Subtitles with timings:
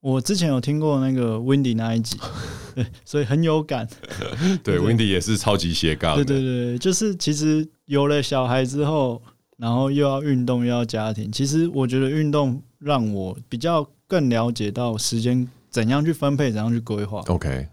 [0.00, 2.18] 我之前有听过那个 Windy 那一集，
[2.74, 3.86] 对，所以很有感。
[4.64, 6.16] 对，Windy 也是超级斜杠。
[6.16, 9.20] 对对对，就是其实有了小孩之后，
[9.58, 17.20] 然后又要运动又要家庭，其实我觉得运动让我比较更了解到时间怎样去分配，怎样去规划。
[17.26, 17.68] OK。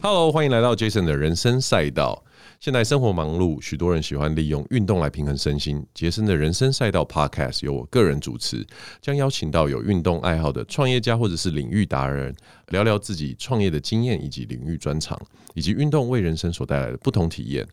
[0.00, 2.22] Hello，欢迎来到 Jason 的人生赛道。
[2.60, 5.84] 现在生活忙碌，许多人喜欢利用运动来平衡身心。
[5.92, 8.64] 杰森的人生赛道 Podcast 由我个人主持，
[9.00, 12.32] 将邀请到有运动爱好的创业家或者是领域达人，
[12.68, 15.20] 聊聊自己创业的经验以及领域专长，
[15.54, 17.66] 以及运动为人生所带来的不同体验。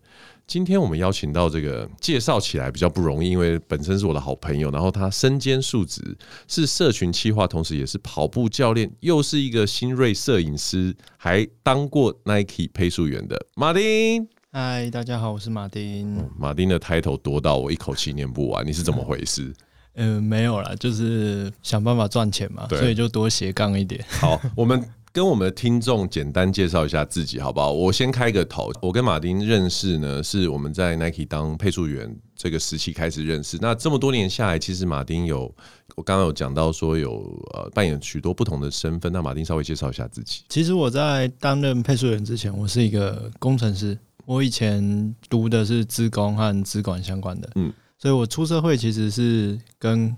[0.49, 6.01] 今天我们邀请到这个介绍起来比较不容易，因为本身是我的好朋友，然后他身兼数职，
[6.47, 14.27] 是社群企划，同时也是跑步教练，又是一个新锐摄影师，还当过 Nike 配速员的马丁。
[14.51, 16.17] 嗨，大家好，我是马丁。
[16.17, 19.53] 嗯、马丁的 title 多到我一口气念不完，你是怎么回事？
[19.93, 24.03] 嗯、呃，没有啦，就是想办法赚钱嘛，所以就多斜杠一点。
[24.09, 24.83] 好，我们。
[25.11, 27.71] 跟我们的听众简单介绍一下自己好不好？
[27.71, 33.57] 我先开个头，我跟马丁认识呢，是我们在 Nike 当配速员这个时期开始认识。
[33.59, 35.53] 那这么多年下来，其实马丁有
[35.95, 37.21] 我刚刚有讲到说有
[37.53, 39.11] 呃扮演许多不同的身份。
[39.11, 40.43] 那马丁稍微介绍一下自己。
[40.47, 43.97] 其实我在担任配速员之前，我是一个工程师。
[44.25, 50.15] 我以前读的是资工和资管相关的，嗯，所以我出社会其实是跟。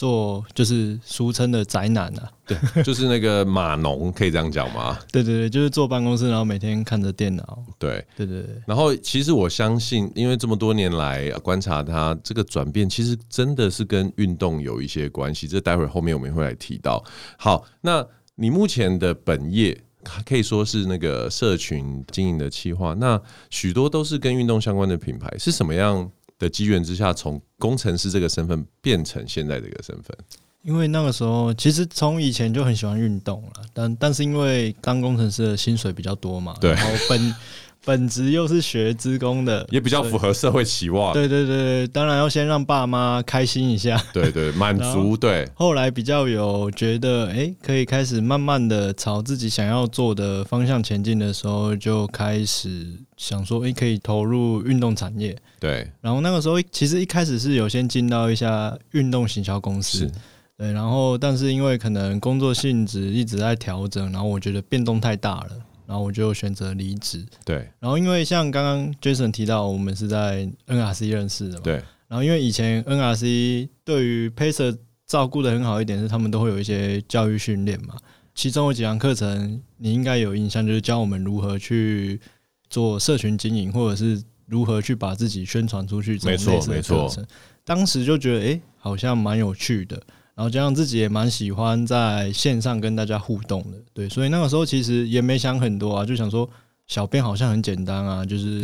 [0.00, 4.98] 做就是俗称的宅男啊，对，就是那个码农，可以这样讲吗？
[5.12, 7.62] 对对对，就是坐办公室，然后每天看着电脑。
[7.78, 8.62] 对对对对。
[8.66, 15.46] 然后其实我相信，因为这么多年来观察他这个转变，其实真的是跟运动有一些关系。
[15.46, 17.04] 这待会儿后面我们会来提到。
[17.36, 18.02] 好，那
[18.36, 19.78] 你目前的本业
[20.24, 23.20] 可以说是那个社群经营的企划，那
[23.50, 30.16] 许多都是跟运动相关的品牌，是什么样的机缘之下，从工程师这个身份变成现在这个身份，
[30.62, 37.34] 因为那个时候其实从以前就很喜欢运动了，但但是因为当工程师的薪水比较多嘛，对，然后本
[37.82, 41.14] 本职又是学资工的，也比较符合社会期望。
[41.14, 45.16] 对对对，当然要先让爸妈开心一下，对对，满足。
[45.16, 52.86] 对，后来比较有觉得，哎、欸，可以开始慢慢的朝自己想要做的方向前进的时候，就开始
[53.20, 55.36] 想说，哎、欸，可以投入运动产业。
[55.60, 60.10] 对，然后那个时候其实一开始是有先进到一下运动行销公司，
[60.56, 65.50] 对，然后但是因为可能工作性质一直在调整，然后我觉得变动太大了，
[65.86, 67.22] 然后我就选择离职。
[67.44, 71.74] 对，然后因为像刚刚 Jason 提到，我们是在 NRC 认识的嘛，对，
[72.08, 74.74] 然后因为以前 NRC 对于 Pacer
[75.06, 77.94] 照顾的很好一点是，他们都会有一些教育训练嘛，
[78.34, 82.18] 其中有几堂课程你应该有印象，就是教我们如何去
[82.70, 84.22] 做社群经营，或者是。
[84.50, 86.18] 如何去把自己宣传出去？
[86.24, 87.08] 没错，没错。
[87.64, 89.94] 当时就觉得，哎、欸，好像蛮有趣的。
[90.34, 94.08] 然后加上自己也蛮喜欢在线上跟大家互动的，对。
[94.08, 96.50] 所以那个时候其实也没想很多啊，就想说，
[96.90, 98.60] 小编好像很简单啊， 就是。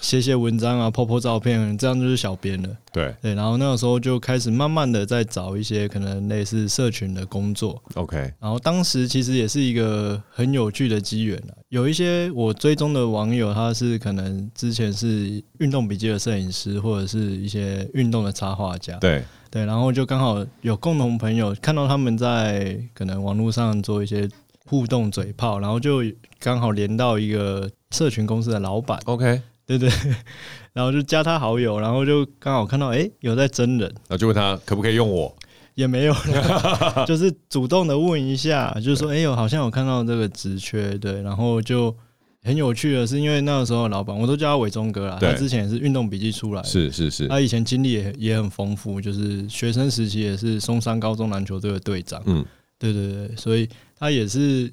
[0.00, 2.68] 写写文章啊，po po 照片，这样就是小编了。
[2.90, 7.78] 对对，然后那个时候就开始慢慢的在找一些可能类似社群的工作。
[7.96, 18.96] OK，然后当时其实也是一个很有趣的机缘啊，有一些我追踪的网友，他是可能之前是运动笔记的摄影师，或者是一些运动的插画家。
[18.96, 24.26] 对对，然后就刚好有共同朋友看到他们在可能网络上做一些
[24.70, 26.00] 互动嘴炮，然后就
[26.38, 28.96] 刚好连到一个社群公司的老板。
[29.06, 29.42] OK。
[29.66, 29.88] 对对，
[30.72, 35.32] 然后就加他好友，然后就刚好看到哎，有在真人，然后就问他可不可以用我，
[35.76, 36.14] 也没有，
[37.06, 41.94] 就是主动的问一下，就是说哎呦，好像有看到这个职缺，对，然后就
[42.42, 52.44] 很有趣的是，因为那个时候老板我都叫他伟忠哥啦，他之前也是运动笔记出来的，是是是，他以前经历也也很丰富，就是学生时期也是松山高中篮球队的队长，嗯，
[52.76, 53.68] 对对对，所以
[54.00, 54.72] 他也是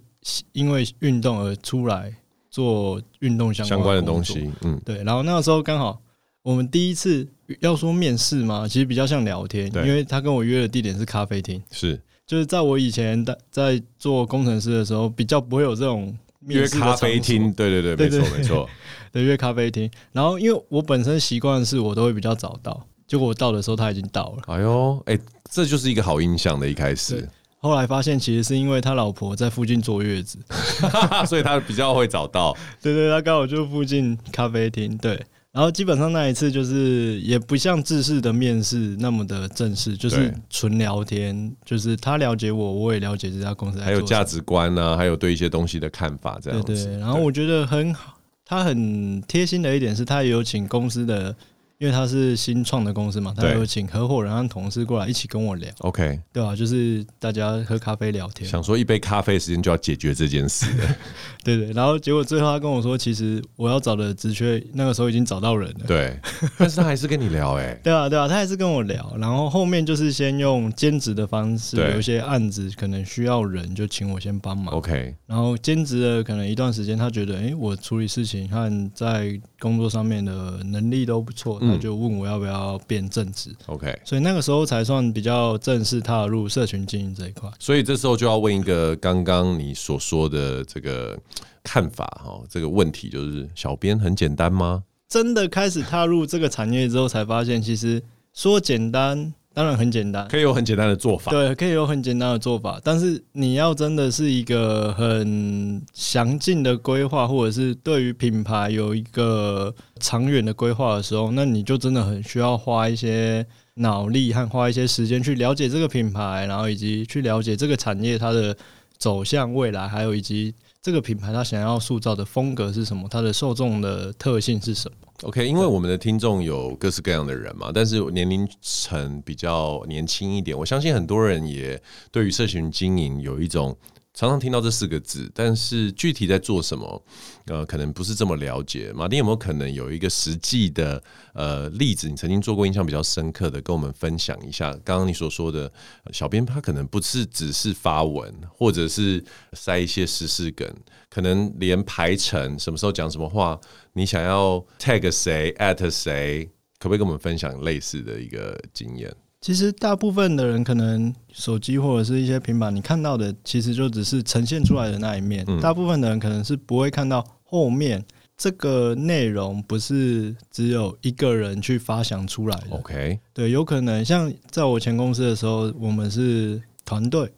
[0.53, 2.11] 因为运动而出来。
[2.49, 5.03] 做运动相关的东西，嗯，对。
[5.03, 6.01] 然后那个时候刚好
[6.41, 7.27] 我们第一次
[7.59, 18.67] 要说面试嘛，其实比较像聊天，因为他跟我约的地点是咖啡厅，是就是在我以前在在做工程师的时候，比较不会有这种约咖啡厅，对对对，没错没错，
[19.11, 19.91] 对约咖啡厅。
[20.11, 24.43] 然后因为我本身习惯是我都会比较早到，结果我到的时候他已经到了。
[24.47, 25.19] 哎呦，哎，
[25.51, 27.29] 这就是一个好印象的一开始。
[27.59, 30.37] 后来发现，其实是因为他老婆在附近坐月子，
[31.27, 32.55] 所以他比较会找到。
[32.81, 34.95] 对对，他刚好就附近咖啡厅。
[34.99, 35.19] 对，
[35.51, 46.65] 然后基本上那一次就是也不像正式的面试那么的正式，就是纯聊天，就是他了解我，我也了解这家公司，还有价值观啊，还有对一些东西的看法这样子。
[46.67, 48.13] 对，对，然后我觉得很好，
[48.45, 51.35] 他很贴心的一点是他也有请公司的。
[51.79, 56.55] 因为他是新创的公司嘛，他有请合伙人和同事过来一起跟我聊，OK，对啊？
[56.55, 60.65] 就是大家喝咖啡聊天，想说一杯咖啡时间就要解决这件事，
[61.45, 61.73] 对，对对。
[61.73, 66.19] 然后结果最后他跟我说，其实我要找的职缺那个时候已经找到人了，对。
[66.57, 69.15] 但是他还是跟你聊，哎，对啊对啊，他还是跟我聊。
[69.19, 75.13] 然后后面就是先用兼职的方式，有一些案子可能需要人，就请我先帮忙，OK。
[75.27, 81.59] 然后兼职了可能一段时间，他觉得，哎，我处理事情和在工作上面的能力都不错。
[81.67, 87.49] 他就问我要不要变正职，OK，所以那个时候才算比较正式踏入社群经营这一块。
[87.59, 91.17] 所以这时候就要问一个刚刚你所说的这个
[91.63, 94.83] 看法哈，这个问题就是小编很简单吗？
[95.09, 98.01] 真的开始踏入这个产业之后，才发现其实
[98.33, 99.33] 说简单。
[99.57, 101.31] 当然很简单，可以有很简单的做法。
[101.31, 113.43] 对，可以有很简单的做法，但是你要真的是一个很详尽的规划，或者是对于品牌有一个长远的规划的时候，那你就真的很需要花一些
[113.73, 118.55] 脑力和花一些时间去了解这个品牌，然后以及去了解这个产业它的
[118.99, 120.53] 走向未来，还有以及
[120.83, 125.06] 这个品牌它想要塑造的风格是什么，它的受众的特性是什么。
[125.23, 131.81] OK，因为我们的听众有各式各样的人嘛，但是年龄层比较年轻一点，我相信很多人也
[132.11, 133.75] 对于社群经营有一种。
[134.13, 137.03] 常常听到这四个字，但是具体在做什么，
[137.45, 138.91] 呃，可能不是这么了解。
[138.91, 140.99] 马丁有没有可能有一个实际的
[141.35, 142.09] 呃例子？
[142.09, 144.71] 你曾经做过印象比较深刻的，跟我们分享一下。
[144.83, 145.71] 刚刚你所说的
[146.11, 149.23] 小编，他可能不是只是发文，或者是
[149.53, 150.67] 塞一些时事梗，
[151.11, 153.59] 可能连排程什么时候讲什么话，
[153.97, 156.45] 你想要 tag 谁 at 谁，
[156.77, 159.11] 可不可以跟我们分享类似的一个经验？
[159.41, 165.43] 其实大部分的人可能手机或者是一些平板，你看到的其实就只是呈现出来的那一面。
[165.47, 168.05] 嗯、大部分的人可能是不会看到后面
[168.37, 172.77] 这个内容，不是只有一个人去发想出来的。
[172.77, 177.31] OK，对，有可能像在我前公司的时候，我们是团队，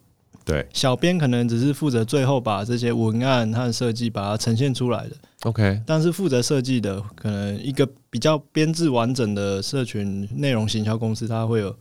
[0.44, 5.16] 对，小编可能只是负责最后把这些文案和设计把它呈现出来的。
[5.42, 11.76] OK，但是负责设计的可能一个比较编制完整的社群内容行销公司，它会有。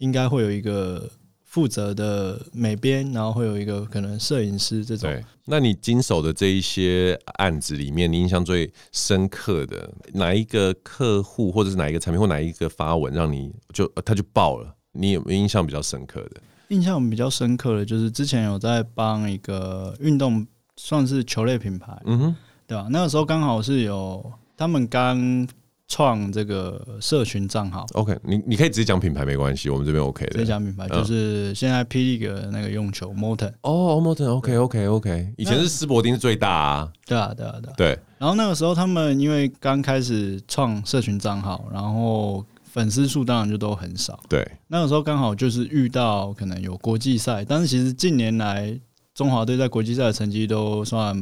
[0.00, 1.06] 应该会有一个
[1.44, 5.10] 负责的美编，然后会有一个可能摄影师这种。
[5.10, 14.74] 对，那你经手的这一些案子里面，你印象最深刻的哪一个客户，或者是哪一个产品，或哪一个发文，让你就他就爆了？
[14.92, 16.40] 你有没有印象比较深刻的？
[16.68, 20.46] 印象比较深刻的，就是之前有在帮一个运动，
[20.78, 22.36] 算是球类品牌，嗯哼，
[22.70, 22.86] 对吧？
[22.88, 24.24] 那个时候刚好是有
[24.56, 25.48] 他们刚。
[25.92, 30.30] 创这个社群账号，OK，你你可以直接讲品牌没关系，我们这边 OK 的。
[30.30, 37.74] 直接讲品牌就是现在 P League 的那个用球 Molten 哦，Molten，OK OK OK，以前是斯伯丁是最大啊，对啊对啊对啊。
[37.76, 44.20] 对，然后那个时候他们因为刚开始创社群账号，然后粉丝数当然就都很少。
[44.28, 48.78] 对，那个时候刚好就是遇到可能有国际赛，但是其实近年来
[49.12, 51.20] 中华队在国际赛的成绩都算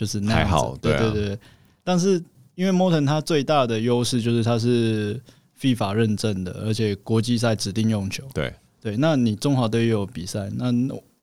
[0.00, 1.38] 就是那还好，对对对，
[1.84, 2.22] 但是。
[2.56, 5.18] 因为 Molten 它最大的优势就是它是
[5.58, 8.22] FIFA 认证的，而且国际赛指定用球。
[8.34, 10.66] 对对，那你中华队又有比赛，那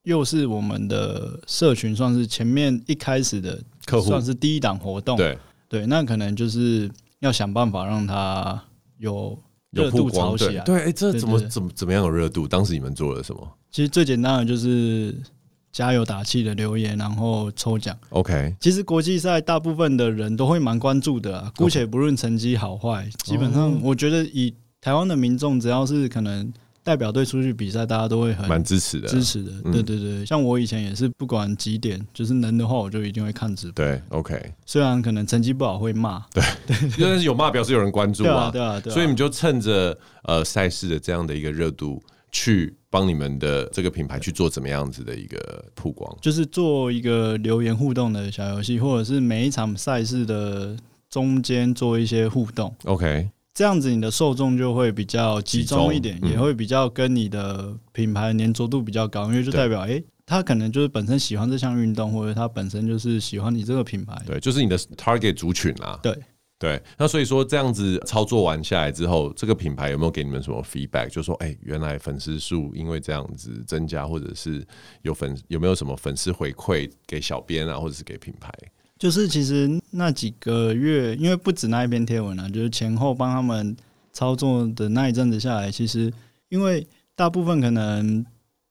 [0.01, 5.15] 又是我们的社群，算是前面一开始的客户，算是第一档活动。
[5.15, 5.37] 对
[5.69, 8.59] 对，那可能就是要想办法让它
[8.97, 9.37] 有
[9.69, 10.63] 热度炒起来。
[10.63, 12.47] 对，哎，这怎么怎么怎么样有热度？
[12.47, 13.47] 当时你们做了什么？
[13.69, 15.13] 其实最简单的就是。
[15.71, 17.95] 加油打气的留言，然后抽奖。
[18.09, 26.51] OK，其实国际赛大部分的人都会蛮关注的，姑且不论成绩好坏.基本上我觉得以台湾的民众，只要是可能
[26.83, 29.51] 代表队出去比赛，大家都会很蛮支持的，支持的。
[29.71, 33.85] 对对对，像我以前也是，不管几点，就是能的话，我就一定会看直播。
[33.85, 36.43] 对，OK，虽然可能成绩不好会骂，对，
[36.99, 42.01] 但是有骂表示有人关注啊，对啊，对啊，所以你就趁着呃赛事的这样的一个热度。
[42.29, 50.75] 去帮你们的这个品牌去做怎么样子的一个曝光，就是做一个留言互动的小游戏，或者是每一场赛事的
[51.09, 52.73] 中间做一些互动。
[52.85, 64.15] OK，这样子你的受众就会比较集中一点，也会比较跟你的品牌粘着度比较高，因为就代表诶，他可能就是本身喜欢这项运动，或者他本身就是喜欢你这个品牌。
[64.25, 65.99] 对，就是你的 target 族群啊。
[66.01, 66.17] 对。
[66.59, 71.07] 对，那所以说这样子操作完下来之后，这个品牌有没有给你们什么 feedback？
[71.09, 74.65] 就说，哎、欸，原来粉丝数因为这样子增加，或者是
[75.03, 78.51] 有粉有没有什么粉丝回馈给小编啊，或者是给品牌？
[78.97, 83.77] 就是其实那几个月，因为不止那一篇贴文啊，就是前后帮他们
[84.11, 86.11] 操作的那一阵子下来，其实
[86.49, 88.25] 因为大部分可能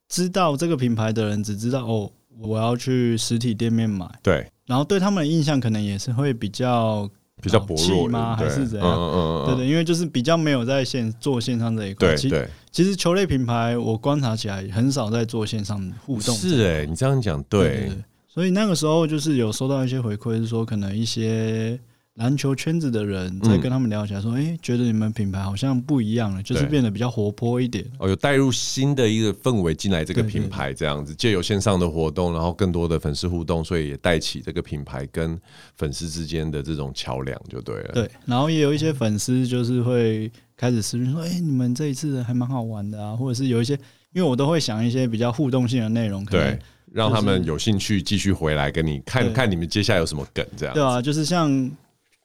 [0.08, 7.08] 知道这个品牌的人，只知道哦，我要去实体店面买，对，然后对他们的印象可能也是会比较
[7.42, 8.34] 比较薄弱吗？
[8.36, 8.88] 还是怎样？
[8.88, 12.08] 嗯嗯嗯，对对，因为就是比较没有在线做线上这一块。
[12.08, 16.34] 对其实其实球类品牌我观察起来很少在做线上互动。
[16.34, 18.04] 是哎、欸，你这样讲对，对，对，对。
[18.26, 21.78] 所以那个时候就是有收到一些回馈，是说可能一些。
[22.16, 27.84] 篮球圈子的人在跟他们聊起来，说：“哎、嗯欸，觉得你们品牌好像不一样了，就是变得比较活泼一点。
[27.98, 35.38] 哦，有带入新的一个氛围进来这个品牌，这样子借由线上的活动，然后更多的粉丝互动，所以也带起这个品牌跟
[35.76, 37.90] 粉丝之间的这种桥梁，就对了。
[37.92, 43.74] 对，然后也有一些粉丝就是会开始私信说：‘哎、欸，你们这一次还蛮好玩的啊，或者是有一些，
[44.14, 46.58] 因为我都会想一些比较互动性的内容，对，
[46.90, 51.70] 让他们有兴趣继续回来跟你看看你们接下来有什么梗，这样对啊，就是像。”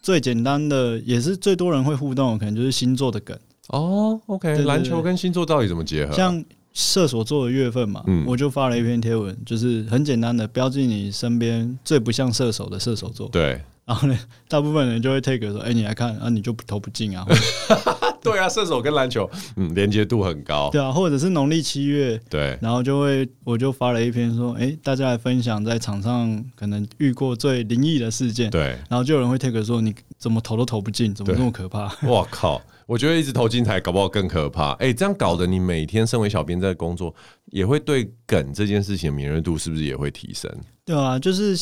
[0.02, 4.20] 最简单的也是最多人会互动，可能就是星座的梗哦。
[4.26, 6.14] OK，篮球跟星座到底怎么结合？
[6.14, 6.44] 像
[6.74, 13.28] 射手座的月份嘛，嗯，我就发了一篇贴文，就是很简单的标记你身边最不像射手的射手座。
[13.30, 14.18] 对，然后呢，
[14.48, 17.26] 大部分人就会 take 说：“哎，你来看啊，你就投不进啊。”
[18.24, 20.70] 对啊，射手跟篮球，嗯，连接度很高。
[20.72, 28.50] 对啊，或者是农历七月，对，然后就会，我就发了一篇说，哎，大家来分享在场上可能遇过最灵异的事件。
[28.52, 31.92] 对，然后就有人会 take 说，你怎么投都投不进，怎么那么可怕？
[32.04, 34.74] 我靠，我觉得一直投进台搞不好更可怕。
[34.74, 37.14] 哎，这样搞得你每天身为小编在工作，
[37.48, 40.52] 也会对梗这件事情的敏锐度是不是也会提升？
[40.86, 41.58] 对啊，就是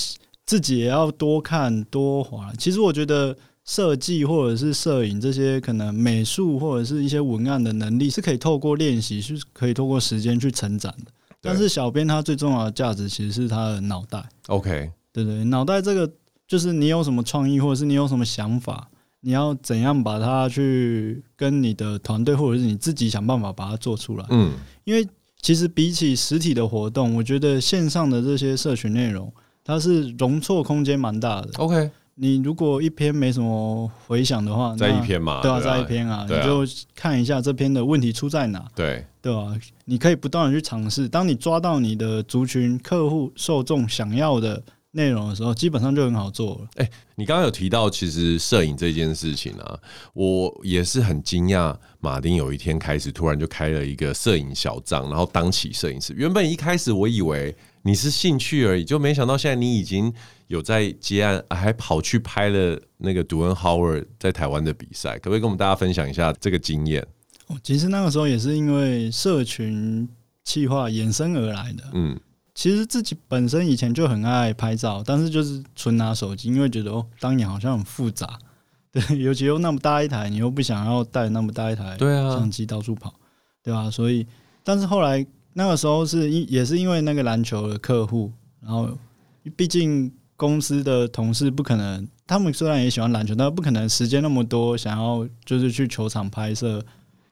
[0.45, 2.51] 自己也要多看多滑。
[2.57, 3.35] 其实我觉得。
[3.69, 11.11] 设计或者是摄影这些可能美术或者是一些文案的能力是可以透过练习，是可以透过时间去成长的。
[11.39, 14.27] 但是小编他最重要的价值其实是他的脑袋。
[14.47, 16.11] OK，对对，脑袋这个
[16.47, 18.89] 就是你有什么创意或者是你有什么想法，
[19.21, 24.25] 你要怎样把它去跟你的团队或者是你自己想办法把它做出来。
[24.31, 24.51] 嗯，
[24.83, 25.07] 因为
[25.43, 29.31] 其实比起实体的活动，我觉得线上的这些社群内容，
[29.63, 31.49] 它是容错空间蛮大的。
[31.57, 31.91] OK。
[32.21, 39.55] 你如果一篇没什么回响的话，在一篇嘛，对啊，在一篇啊，你就看一下这篇的问题出在哪，对对吧？
[39.85, 44.61] 你可以不断的去尝试，当你抓到你的族群、客户、受众想要的
[44.91, 46.67] 内容的时候，基本上就很好做了。
[46.75, 49.79] 哎，你刚刚有提到其实摄影这件事情啊，
[50.11, 56.13] 我也是很惊讶，马丁有一天开始突然就开了一个摄影小账，然后当起摄影师。
[56.17, 60.13] 原本一开始我以为你是兴趣而已，就没想到现在你已经。
[60.49, 67.05] 有在接案，还跑去拍了那个杜恩·豪尔在台湾的比赛，可不可以跟我们大家分享一下这个经验？
[67.45, 70.09] 哦，其实那个时候也是因为社群
[70.43, 71.83] 企划衍生而来的。
[71.93, 72.19] 嗯，
[72.55, 78.39] 其实自己本身以前就很爱拍照，但是就是纯拿手机，因为觉得哦，当年好像很复杂，
[78.91, 83.13] 对，尤其又那么大一台，你又不想要带那么大一台对啊相机到处跑，
[83.63, 83.91] 对吧？
[83.91, 84.25] 所以，
[84.63, 88.31] 但是后来那个时候是因也是因为那个篮球的客户，
[88.63, 88.97] 然后
[89.55, 90.11] 毕竟。
[90.39, 96.81] 公司的同事不可能，他们虽然也喜欢篮球，但不可能时间那么多，想要就是去球场拍摄，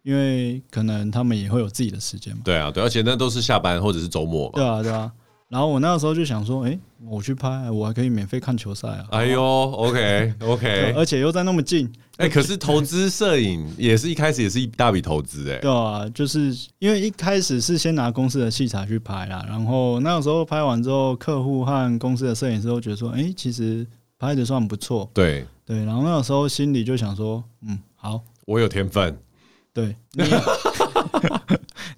[0.03, 2.41] 因为可能他们也会有自己的时间嘛。
[2.43, 4.51] 对啊，对，而且那都是下班或者是周末嘛。
[4.55, 5.09] 对啊，对啊。
[5.47, 9.05] 然后我那个时候就想说，哎、欸，我去拍，我还可以免费看球赛啊！
[9.11, 11.89] 哎呦，OK OK，而且又在那么近。
[12.17, 15.59] 哎、欸，可是投资摄影也是一开始也是一大笔投资哎、欸。
[15.59, 23.85] 对啊，就是因为一开始是先拿公司的器材去拍啦，然后那个时候拍完之后，客户和公司的摄影师都觉得说，哎、欸，其实
[24.17, 25.09] 拍的算不错。
[25.13, 29.17] 对对，然后那个时候心里就想说，嗯，好，我有天分。
[29.73, 30.25] 对，捏，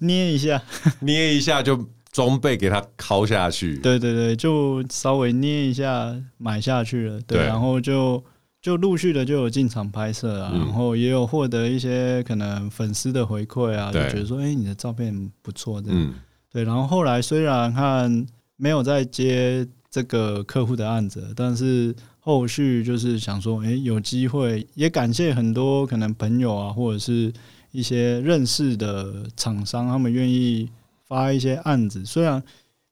[0.00, 0.62] 捏一下，
[1.00, 1.86] 捏一下就。
[2.12, 8.20] 装备给他拷下去，对对对，就稍微捏一下买下去了，对，对然后就
[8.60, 16.14] 就陆续的就有进场拍摄啊，嗯、然后也有获得一些可能粉丝的回馈啊，就觉得说，哎、欸，你的照片不错，这样，嗯、
[16.52, 18.26] 对，然后后来虽然看
[18.56, 27.32] 没有再接这个客户的案子，但是后续就是想说，哎、欸，有机会，也感谢很多可能朋友啊，或者是
[27.70, 30.68] 一些认识的厂商，他们愿意。
[31.10, 32.40] 发一些案子，虽然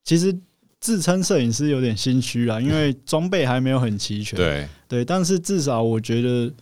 [0.03, 0.37] 其实
[0.81, 4.37] 自称摄影师有点心虚啊， 因为装备还没有很齐全。
[4.37, 6.53] 对对，但是至少我觉得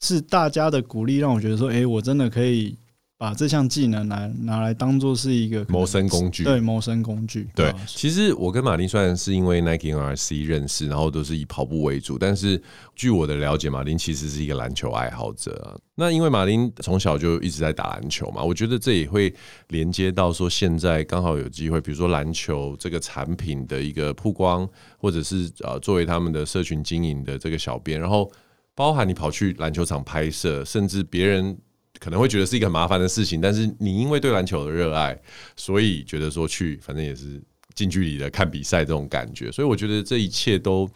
[0.00, 2.76] 是大家的鼓励，让我觉得说，哎，我真的可以
[3.20, 7.46] 把这项技能来拿来当做是一个谋生工具，对谋生工具。
[7.54, 12.58] 对，对，其实我跟马丁虽然是因为 Nike NRC 认识，然后都是以跑步为主，但是
[12.96, 15.76] 据我的了解，马丁其实是一个篮球爱好者啊。
[15.96, 19.30] 那因为马丁从小就一直在打篮球嘛，我觉得这也会
[19.68, 28.32] 连接到说，现在刚好有机会，比如说篮球这个产品的一个曝光，或者是呃作为他们的社群经营的这个小编，然后
[28.74, 31.58] 包含你跑去篮球场拍摄，甚至别人。
[32.00, 35.16] 可能会觉得是一个很麻烦的事情，但是你因为对篮球的热爱，
[35.54, 37.38] 所以觉得说去，反正也是
[37.74, 40.88] 近距离的看比赛这种感觉，所以我觉得这一切都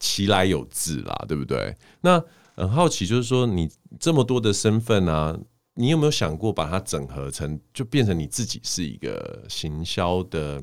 [0.00, 1.72] 其来有自啦，对不对？
[2.00, 2.20] 那
[2.56, 5.38] 很好奇，就是说你这么多的身份啊，
[5.74, 10.60] 你有没有想过把它整合成，就变成你自己是一个行销的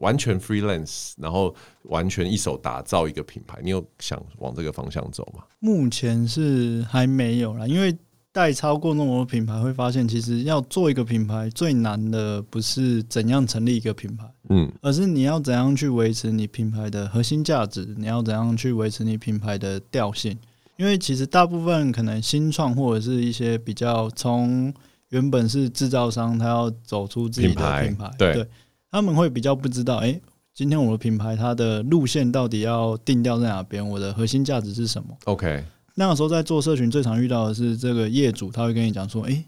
[0.00, 3.60] 完全 freelance，然后完全一手打造一个品牌？
[3.62, 5.44] 你有想往这个方向走吗？
[5.58, 7.94] 目前是还没有啦，因为。
[8.36, 20.38] 带超过那么多品牌，会发现其实要做一个品牌最难的不是怎样成立一个品牌，嗯，而是你要怎样去维持你品牌的核心价值，你要怎样去维持你品牌的调性。
[20.76, 24.70] 因为其实大部分可能新创或者是一些比较从
[25.08, 28.46] 原本是制造商，他要走出自己的品牌，品牌对，对，
[28.90, 30.20] 他们会比较不知道，哎，
[30.52, 35.64] 今天我的品牌它的路线到底要定调在哪边，我的核心价值是什么？OK。
[35.98, 39.44] 那个时候在做社群，最常遇到的是这个业主，他会跟你讲说：“哎、欸，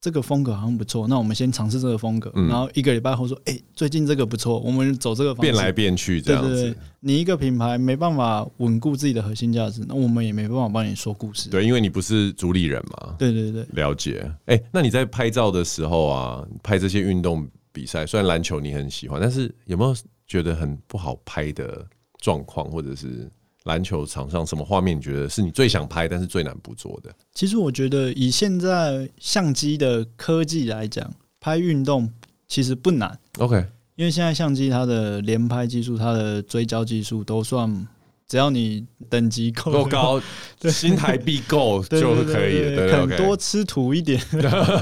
[0.00, 2.28] 这个风格好像不错，那我们先尝试这个风格。
[2.34, 6.76] 嗯”然后一个礼拜后说：“哎、欸，最近这个不错，我们走这个方式。”变来变去这样子。
[6.98, 11.48] 你一个品牌没办法稳固自己的核心价值，那我们也没办法帮你说故事。
[11.48, 13.14] 对，因为你不是主理人嘛。
[13.16, 14.28] 对对对，了解。
[14.46, 19.94] 哎、欸，那你在拍照的时候啊，拍这些运动比赛，虽然篮球你很喜欢，但是有没有
[20.26, 21.86] 觉得很不好拍的
[22.18, 23.30] 状况，或者是？
[23.64, 27.14] 篮球场上什么画面你觉得是你最想拍，但是最难捕捉的？
[27.32, 32.10] 其实我觉得以现在相机的科技来讲，拍运动
[32.48, 33.16] 其实不难。
[33.38, 33.64] OK，
[33.94, 37.86] 因为现在相机它的连拍技术、它的追焦技术都算，
[38.26, 40.20] 只要你等级够够高，
[40.68, 42.76] 新台币够就可以了。
[42.76, 44.20] 对，很多吃土一点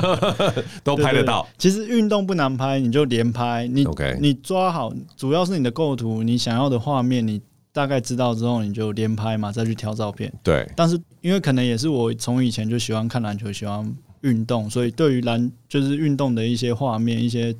[0.82, 1.46] 都拍得到。
[1.58, 7.42] 其实运动不难拍，你就连拍，你 OK，你抓好，主要是你的构图，你想要的画面，你。
[7.72, 10.32] 大概知道之后，你就连拍嘛，再去挑照片。
[10.42, 10.68] 对。
[10.74, 17.54] 但是因为可能也是我从以前就喜欢看篮球，喜欢运动，所以对于篮就是运动的一些画面、一些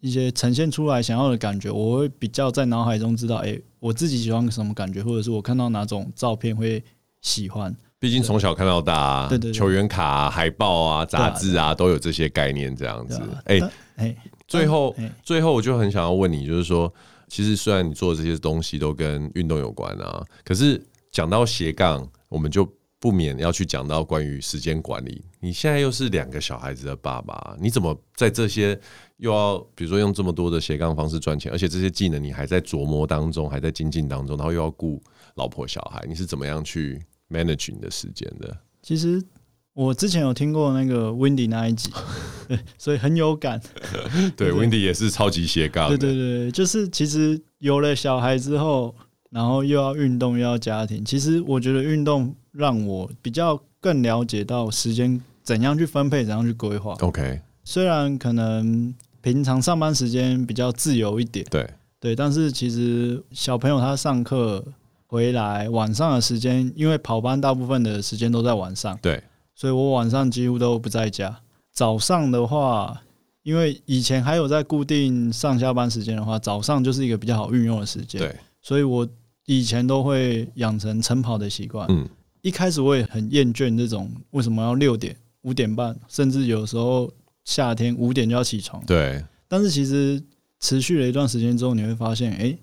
[0.00, 6.82] 一些呈现出来想要的感觉，我会比较在脑海中知道，哎、欸，我自己喜欢什么感觉，或者是我看到哪种照片会
[7.20, 7.74] 喜欢。
[8.00, 13.20] 毕竟从小看到大、啊，对对，对，球员卡、啊、海报啊、杂志啊，都有这些概念，这样子。
[13.44, 13.60] 哎
[13.94, 14.16] 哎、欸，
[14.48, 16.92] 最后、欸、最后我就很想要问你，就是说。
[17.32, 20.78] 其实虽然你做的这些东西都跟运动有关啊，可是
[21.10, 25.24] 讲到斜杠，我们就不免要去讲到关于时间管理。
[25.40, 28.78] 你现在又是两个小孩子的爸爸，你怎么在这些
[29.16, 35.02] 又要比如说用这么多的斜杠方式赚钱，而且这些技能你还在琢磨当中，还在精进当中，然后又要顾
[35.36, 38.54] 老婆小孩，你是怎么样去 manage 你的时间的？
[38.82, 39.24] 其实。
[39.74, 41.90] 我之前有听过那个 Windy 那一集，
[42.46, 43.58] 对，所以很有感。
[44.36, 45.88] 对，对，Windy 也是超级斜杠。
[45.88, 48.94] 对对对，就是其实有了小孩之后，
[49.30, 56.92] 然后又要运动又要家庭，其实我觉得运动让我比较更了解到时间怎样去分配，怎样去规划。
[57.00, 61.66] OK，虽然可能平常上班时间比较自由一点，对
[61.98, 64.62] 对，但是其实小朋友他上课
[65.06, 69.22] 回来晚上的时间，因为跑班大部分的时间都在晚上，对。
[69.54, 71.40] 所以我晚上几乎都不在家。
[71.72, 73.02] 早上的话，
[73.42, 78.20] 因为以前还有在固定上下班时间的话，早上就是一个比较好运用的时间。
[78.20, 79.08] 对，所以我
[79.46, 81.86] 以前都会养成晨跑的习惯。
[81.90, 82.08] 嗯，
[82.42, 87.10] 一开始我也很厌倦这种为什么要六点、五点半，甚至有时候
[87.44, 88.84] 夏天五点就要起床。
[88.84, 90.22] 对，但是其实
[90.60, 92.56] 持续了一段时间之后，你会发现，哎，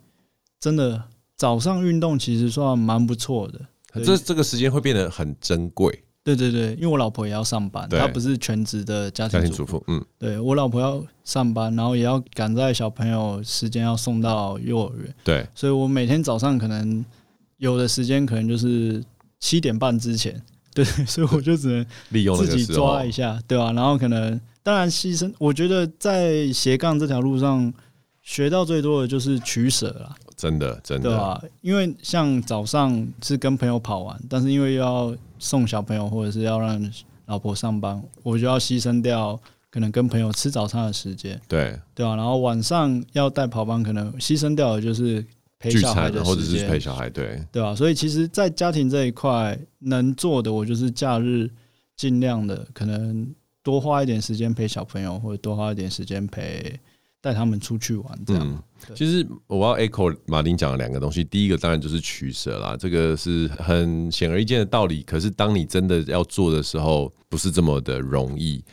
[0.60, 1.04] 真的
[1.36, 3.60] 早上运动其实算蛮不错的。
[4.04, 6.04] 这这个时间会变得很珍贵。
[6.36, 9.84] 对对对，因为我老婆也要上班，她不是全职的家庭主妇。
[9.88, 15.16] 嗯，对我老婆要上班，然后也要赶在小朋友时间要送到幼儿园。
[15.24, 17.04] 对，所以我每天早上可能
[17.58, 19.04] 有的时间可能就是
[19.40, 20.42] 七点半之前。
[20.74, 23.72] 对， 所以我就只能 利用自己抓一下，对吧、啊？
[23.74, 27.74] 然后可能当然牺牲，我觉得在斜杠这条路上
[28.22, 30.16] 学到最多的就是取舍了。
[30.40, 36.92] 真的，真的，对啊，因为像早上是跟朋友跑完，但是因为要送小朋友或者是要让
[37.26, 39.38] 老婆上班，我就要牺牲掉
[39.70, 41.38] 可能跟朋友吃早餐的时间。
[41.46, 45.26] 对，对啊，然后晚上要带跑班，可能牺牲掉的就是
[45.60, 51.50] 陪小孩的时间，或者是陪小孩，对，对啊，所以其实，在家庭这一块能做的，我就是假日
[51.98, 53.30] 尽量的可能
[53.62, 56.80] 多花一点时间陪小朋友，或者多花一点时间陪
[57.22, 58.48] 带他们出去玩，这样。
[58.48, 65.04] 嗯，其实我要 echo 马丁讲的两个东西，第一个当然就是取舍啦，这个是很显而易见的道理。
[65.04, 68.64] 可是当你真的要做的时候，不是这么的容易。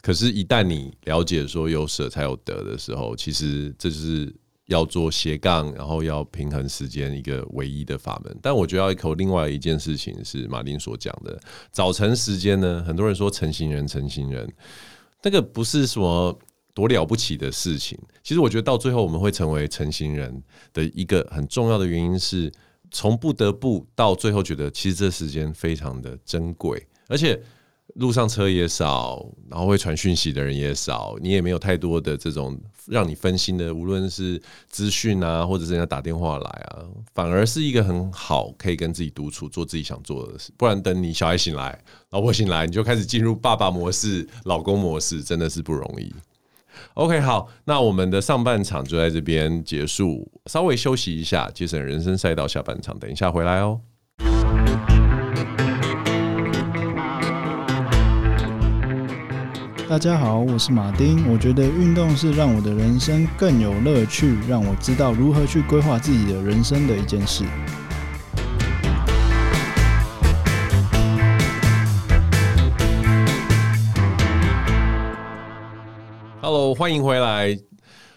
[0.00, 4.34] 可是，一旦你了解说有舍才有得的时候，其实这是
[4.66, 8.36] 要做斜杠，然后要平衡时间一个唯一的法门。
[8.42, 11.38] 但我觉得要 echo 另外一件事情是马丁所讲的，
[11.70, 14.52] 早晨时间呢，很多人说成型人，成型人，
[15.22, 16.36] 那个不是什么
[16.74, 17.98] 多了不起的事情。
[18.22, 22.52] 其实我觉得到最后我们会成为成型人的一个很重要的原因是，
[22.90, 27.40] 从不得不到最后觉得其实这时间非常的珍贵，而且。
[27.96, 40.50] 路上车也少，然后会传讯息的人也少，你也没有太多的这种让你分心的，无论是资讯啊，或者是人家打电话来啊，反而是一个很好可以跟自己独处，做自己想做的事。
[40.56, 41.78] 不然等你小孩醒来，
[42.10, 46.10] 老婆醒来，你就开始进入爸爸模式、老公模式，真的是不容易。
[46.94, 53.80] OK，好，那我们的上半场就在这边结束，稍微休息一下，节省人生赛道下半场，等一下回来哦。
[59.88, 61.26] 大家好，我是马丁。
[61.32, 67.44] 我觉得运动是让我的人生更有乐趣，让我知道如何去规划自己的人生的一件事。
[76.54, 77.58] Hello，欢迎回来。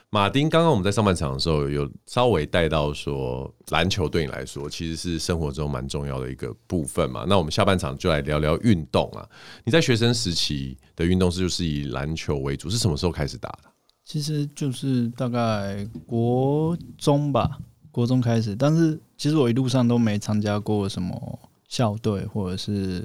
[0.09, 7.23] 马丁，刚刚我们在上半场的时候有稍微带到说，篮球对你来说其实是生活中蛮重要的一个部分嘛。
[7.25, 9.25] 那我们下半场就来聊聊运动啊。
[9.63, 13.69] 你在学生时期的运动是就是以篮球为主，是什么时候开始打的？
[14.03, 17.57] 其实就是大概国中吧，
[17.89, 18.53] 国中开始。
[18.53, 23.01] 但是其实我一路上都没参加过什么校队或者是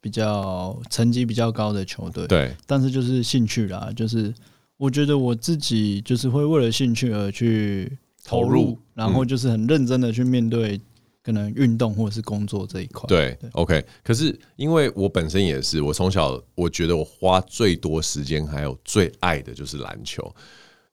[0.00, 2.26] 比较成绩比较高的球队。
[2.26, 4.34] 对，但是就是兴趣啦，就是。
[4.82, 10.80] 我觉得我自己就是会为了兴趣而去投入，然后就是很认真的去面对
[11.22, 13.06] 可能运动或者是工作这一块。
[13.06, 13.84] 对，OK。
[14.02, 20.20] 可是因为我本身也是，我从小我觉得我花最多时间还有最爱的就是篮球，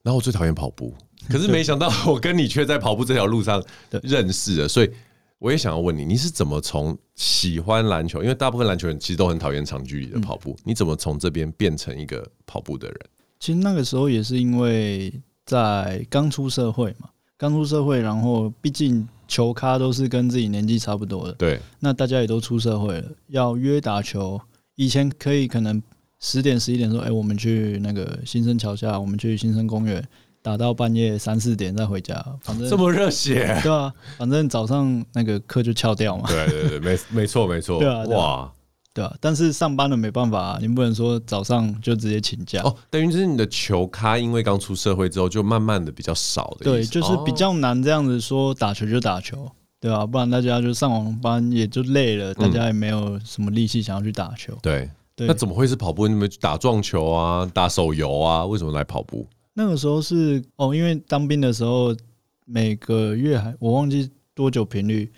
[0.03, 0.93] 然后我最讨厌跑步。
[1.27, 3.59] 可是没想到 我跟你却在跑步这条路上
[4.03, 4.91] 认识了，所以
[5.39, 8.21] 我也想要问你，你是怎么从喜欢篮球？
[8.21, 12.99] 因为大部分篮球人其实都很讨厌长距离的跑步，你怎么从这边变成一个跑步的人？
[13.39, 15.13] 其实那个时候也是因为
[15.45, 24.39] 在刚出社会嘛，刚出社会，然后毕竟球咖都是跟自己年纪差不多的，对，那大家也都出社会了，要约打球，
[24.75, 25.81] 以前可以可能
[26.19, 30.05] 十点十一点说，哎，我们去那个新生桥下，我们去新生公园
[30.41, 38.51] 打到半夜三四点再回家，反正这么热血，对啊，反正早上那个课就翘掉嘛，对对对，没没错没错，对啊，哇。
[38.99, 42.75] 对啊，但是上班了没办法啊，你不能说早上就直接请假哦。
[42.89, 46.65] 等于就是你的球咖，因为刚出社会之后，就慢慢的比较少的。
[46.65, 54.53] 对，就是比较难这样子说打球就打球，对啊，不然大家就上完班也就累了，大家也没有什么力气想要去打球。
[54.61, 56.05] 对，那怎么会是跑步？
[56.05, 58.45] 你们打撞球啊，打手游啊？
[58.45, 59.25] 为什么来跑步？
[59.53, 61.95] 那个时候是哦，因为当兵的时候
[62.43, 65.09] 每个月还我忘记多久频率。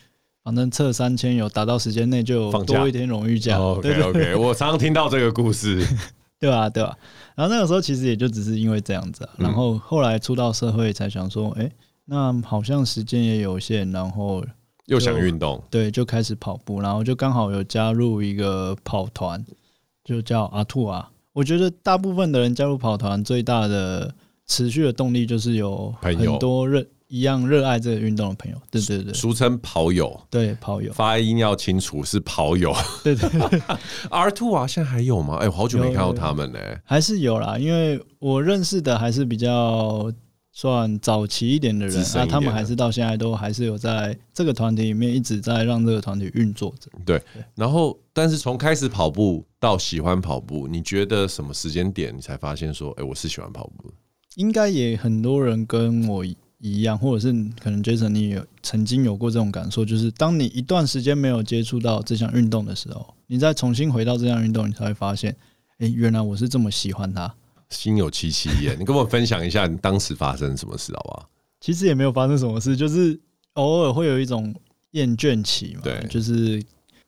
[0.44, 3.62] 反正测三千有达到时间内就多一天荣誉奖。
[3.62, 5.86] OK OK，我常常听到这个故事，
[6.40, 6.70] 对吧？
[6.70, 6.98] 对吧？
[7.36, 11.72] 然后那个时候其实也就只是因为这样子，然后后来出到社会才想说，哎，
[12.06, 14.44] 那好像时间也有限，然后
[14.88, 19.46] 又想运动，对，就开始跑步，然后就刚好有加入一个跑团，
[20.04, 21.12] 就叫阿兔啊。
[21.34, 24.14] 我觉得大部分的人加入跑团最大的
[24.48, 26.86] 持续的动力就是有很多认。
[27.12, 33.62] 一样热爱这个运动的朋友，对对对，俗称跑友，对跑友，发音要清楚是跑友，对 对對。
[34.10, 35.36] R Two 啊，现在还有吗？
[35.36, 36.82] 哎、欸，我好久没看到他们呢、欸。
[36.86, 40.10] 还是有啦，因为我认识的还是比较
[40.54, 46.90] 算早期一点的人，那他们还是到现在都还是有在这个团体里面一直在让这个团体运作着。
[47.06, 53.92] 对，对，然后但是从开始跑步到喜欢跑步，你觉得什么时间点你才发现说，哎、欸，我是喜欢跑步？
[54.36, 56.24] 应该也很多人跟我。
[56.62, 65.36] 一样，或者是可能 Jason 你有曾经有过这种感受，就是当你一段时间没有接触到这项运动的时候，你再重新回到这项运动，你才会发现，
[65.80, 67.34] 哎、欸，原来我是这么喜欢它。
[67.70, 71.30] 心有戚戚焉，你跟我分享一下你当时发生什么事好不好？
[71.60, 73.20] 其实也没有发生什么事，就是
[73.54, 74.54] 偶尔会有一种
[74.92, 75.82] 厌倦期嘛。
[75.84, 76.64] 对，就是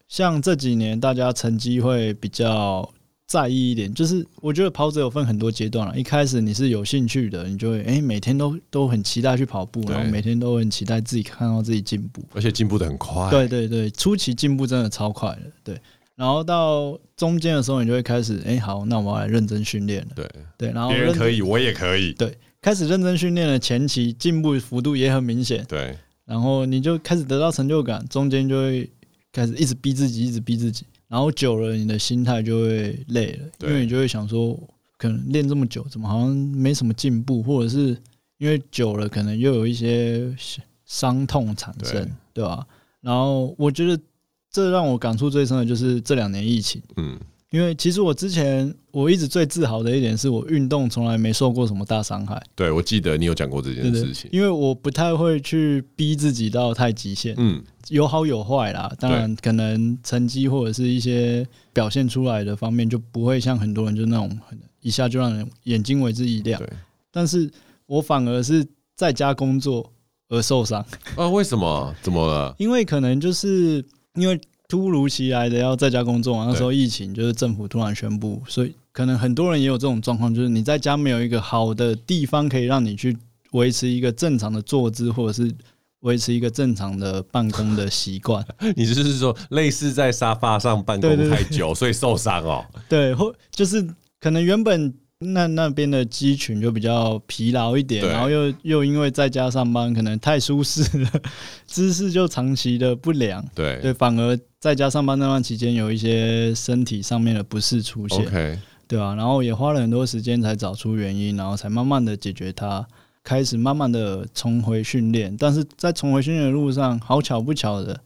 [0.07, 2.91] 像这几年大家成绩会比较。
[3.33, 5.97] 在意一点，就是我觉得跑者有分很多阶段了。
[5.97, 13.31] 一开始你是有兴趣的，你就会哎、欸、每天都都很期待去跑步，然后每天都很期待自己看到自己进步，而且进步的很快。
[13.31, 15.51] 对对对，初期进步真的超快的。
[15.63, 15.81] 对，
[16.15, 20.09] 然后到中间的时候，你就会开始，哎、欸，好，那我要来认真训练了。
[20.15, 22.13] 对对，然后别人可以，我也可以。
[22.13, 25.65] 对，开始认真训练的前期进步幅度也很明显。
[25.67, 28.87] 对，然后你就开始得到成就感，中间就会
[29.31, 34.59] 开始一直逼自己，一直逼自己，然后久了，你的心态就会累了，因为你就会想说，
[34.97, 37.95] 可能练这么久，怎么好像没什么进步，或者是
[38.39, 40.35] 因为久了，可能又有一些
[40.85, 42.65] 伤痛产生，对吧？
[43.01, 44.01] 然后我觉得。
[44.55, 47.19] 这让我感触最深的就是这两年疫情，嗯，
[47.53, 52.41] 因为其实我之前我一直最自豪的一点是我运动从来没受过什么大伤害。
[52.55, 58.91] 对，我记得你有讲过这件事情，因为我不太会去逼自己到太极限，嗯，有好有坏啦。
[58.99, 64.35] 当然，可能成绩或者是一些表现出来的方面就不会像很多人就那种
[64.81, 66.59] 一下就让人眼睛为之一亮。
[66.59, 66.67] 对，
[67.11, 67.47] 但是
[67.85, 69.93] 我反而是在家工作
[70.29, 70.83] 而受伤
[71.15, 71.29] 啊？
[71.29, 71.95] 为什么？
[72.01, 72.55] 怎么了？
[72.57, 73.85] 因为可能就是。
[74.15, 83.17] 因为突如其来的要在家工作，那时候疫情就是政府突然宣布，所以可能很多人也有这种状况，就是你在家没有一个好的地方可以让你去
[83.51, 85.53] 维持一个正常的坐姿，或者是
[85.99, 88.43] 维持一个正常的办公的习惯。
[88.75, 92.65] 你就是说，类似在沙发上办公太久，所以受伤哦？
[92.89, 93.87] 对，或就是
[94.19, 94.93] 可能原本。
[95.23, 101.09] 那那边的肌群就比较疲劳一点，然后又又因为在家上班可能太舒适了，
[101.65, 108.57] 姿势就长期的不良，对对，反而在家上班那段期间有一些身体上面的不适出现，okay.
[108.87, 109.15] 对吧？
[109.15, 112.85] 然后也花了很多时间才找出原因，然后才慢慢的解决它，
[113.23, 117.99] 开始慢慢的重回训练，但是在重回训练的路上，好巧不巧的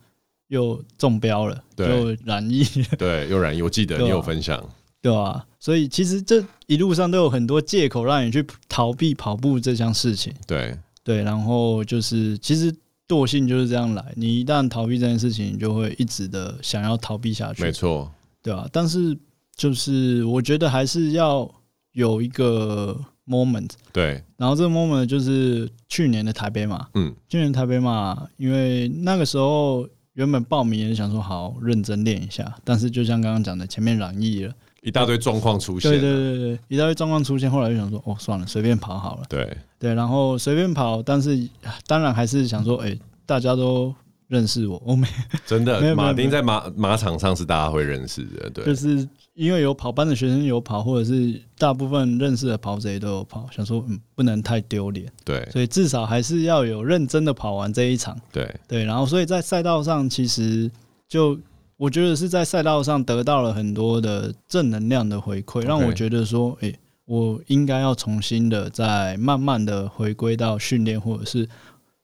[0.47, 2.63] 又中标了，又染疫，
[2.97, 4.63] 对，又染疫，我记得你有分享。
[5.01, 10.33] 对啊，所以其实这一路上都有很多借口让你去逃避跑步这项事情。
[10.45, 12.73] 对对，然后就是其实
[13.07, 17.63] 惰性就是这样来，你一旦逃避这件事情，你就会一直的想要逃避下去。
[17.63, 19.17] 没错，对啊，但是
[19.55, 21.49] 就是我觉得还是要
[21.93, 23.69] 有一个 moment。
[23.93, 26.85] 对，然后这个 moment 就是去年的台北马。
[26.95, 34.53] 嗯，去年台北马，因为那个时候原本报名也是想说好认真练一下，但是就像刚刚讲的，前面染疫了。
[34.87, 39.23] 一大堆状况出现，对对对对，一大堆状况出现，后来就想说，哦，算了，随便跑好了。
[39.27, 39.57] 对。
[39.77, 41.37] 对，然后随便跑，但是
[41.85, 43.93] 当然还是想说，哎、欸，大家都
[44.29, 45.05] 认识我，我没
[45.45, 58.49] 真的，马丁在马马场上是大家会认识的，对，就是因为有跑班的学生有跑，或者是大部分认识的跑者也都有跑，想说，嗯，不能太丢脸，对，所以至少还是要有认真的跑完这一场，对。
[58.69, 60.71] 对，然后所以在赛道上其实
[61.09, 61.37] 就。
[61.77, 71.47] 我觉得是在赛道上得到了很多的正能量的回馈，让我觉得说，诶，我应该要重新的再慢慢的回归到训练，或者是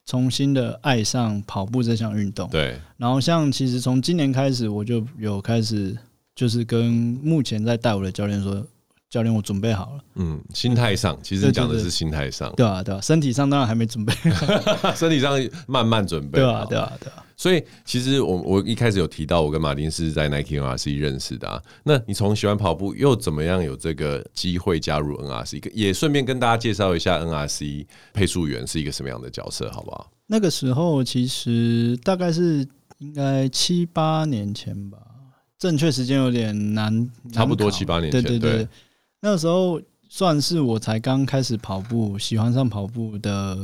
[0.05, 2.47] 重新的爱上跑步这项运动。
[2.49, 2.79] 对。
[2.97, 5.97] 然后像其实从今年开始，我就有开始
[6.35, 6.91] 就是跟
[7.23, 8.63] 目前在带我的教练说，
[9.09, 10.03] 教练，我准备好了。
[10.15, 12.53] 嗯，心态上，其实讲的是心态上。
[12.55, 14.13] 对啊，对啊，身体上当然还没准备，
[14.95, 15.33] 身体上
[15.65, 16.39] 慢慢准备。
[16.39, 17.23] 对啊，对啊，对啊。
[17.35, 21.61] 所以其实我我一开始有提到，我跟马丁是在 Nike NRC 认识的啊。
[21.83, 25.71] 那你从喜欢跑步，又怎么样有这个机会加入 NRC？
[25.73, 30.11] 也顺便跟大家介绍一下 NRC 配速员是一个什么样的角色，好不好？
[30.27, 32.67] 那个时候其实大概是
[32.99, 34.97] 应该七八年前吧，
[35.57, 38.21] 正确时间有点难，差不多七八年前。
[38.21, 38.67] 对对对，对，
[39.19, 43.57] 那个时候算是我才刚开始跑步，喜欢上跑步的，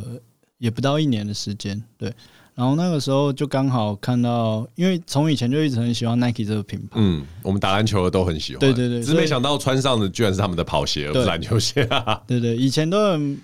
[0.57, 2.13] 也不到一年的时间，对。
[2.59, 6.99] 然后那个时候就刚好看到，因为从以前就一直很喜欢 Nike 这个品牌。
[6.99, 8.59] 嗯，我们打篮球的都很喜欢。
[8.59, 12.21] 对对对，只是没想到穿上的居然是他们的跑鞋，而不是篮球鞋啊。
[12.27, 13.39] 对对，以前都很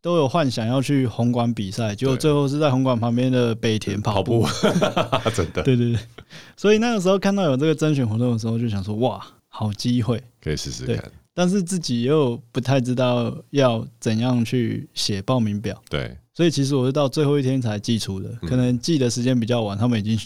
[0.00, 4.42] 都有幻想要去红馆比赛，结果最后是在红馆旁边的北田跑步。
[4.42, 5.64] 跑步 真的。
[5.64, 5.98] 对对对，
[6.56, 11.10] 所以那个时候看到有这个甄选活动的时候，就想说哇，好机会，可以试试看。
[11.34, 15.82] 但是自己又不太知道要怎样去写报名表。
[15.90, 16.16] 对。
[16.34, 20.18] 所以其实我是到最后一天才寄出的，可能寄的时间比较晚，他们已经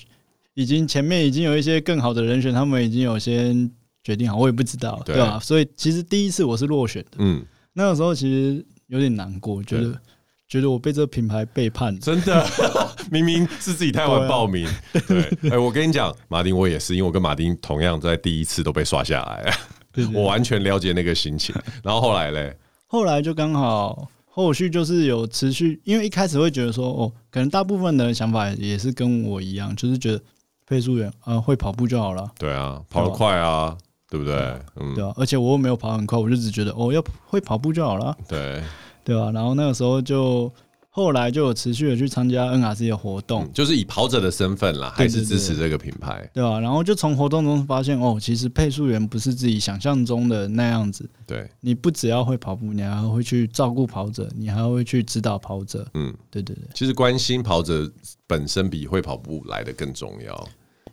[0.54, 3.68] 已经前面已经有一些更好的人选，他们已经有先
[4.04, 5.40] 决定好，我也不知道，对吧？
[5.40, 10.00] 所以其实第一次我是落选的，嗯，那个时候其实有点难过，觉得
[10.48, 12.46] 觉得我被这个品牌背叛，真的，
[13.10, 14.68] 明明是自己太晚报名，
[15.08, 19.52] 对，哎，我跟你讲，马丁，我也是，因为我跟马丁同样在第一次都被刷下来，
[20.14, 21.52] 我完全了解那个心情。
[21.82, 24.08] 然后后来嘞，后来就刚好。
[24.36, 30.20] 后续就是有持续，因为一开始会觉得说，哦，可能大部分的人想法也是跟我一样，就是觉得
[30.66, 32.30] 配速员啊会跑步就好了。
[32.38, 33.74] 对啊，跑得快啊，
[34.10, 34.36] 对不对？
[34.76, 38.14] 嗯，对啊，而且我又没有跑很快，我就只觉得哦，要会跑步就好了。
[38.28, 38.62] 对，
[39.02, 39.30] 对啊。
[39.30, 40.52] 然后那个时候就
[40.96, 46.58] 后来就有持续的去参加 NRC 的活动，嗯，就是以跑者的身份啦，还是支持这个品牌，对，吧？
[46.58, 51.06] 然后就从活动中发现，哦，其实配速员不是自己想象中的那样子。
[51.26, 55.86] 对，你不只要会跑步，你还会去照顾跑者，你还会去指导跑者。
[55.92, 56.64] 嗯，对对对。
[56.72, 57.92] 其实关心跑者
[58.26, 60.48] 本身比会跑步来的更重要。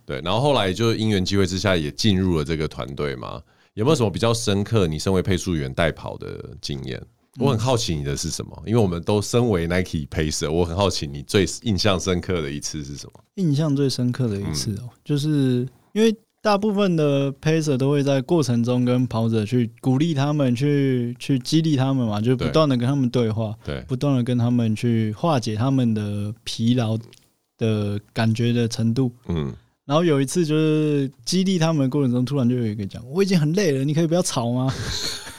[0.06, 3.42] 对，然后后来就因缘机会之下也进入了这个团队嘛。
[3.76, 4.86] 有没有什么比较深刻？
[4.86, 7.02] 你身为配速员带跑的经验？
[7.40, 13.20] 我很好奇你的是什么，因为我们都身为 Nike Pacer，我很好奇你最印象深刻的一次是什么？
[13.36, 26.98] 印象最深刻的一次哦，就是因为大部分的 Pacer 都会在过程中跟跑者去鼓励他们，去去激励他们嘛，就不断的跟他们对话，对，不断的跟他们去化解他们的疲劳
[27.58, 29.54] 的感觉的程度，嗯。
[29.86, 34.72] 然后有一次就是激励他们的过程中，突然就有一个讲：“我已经很累了，你可以不要吵吗？”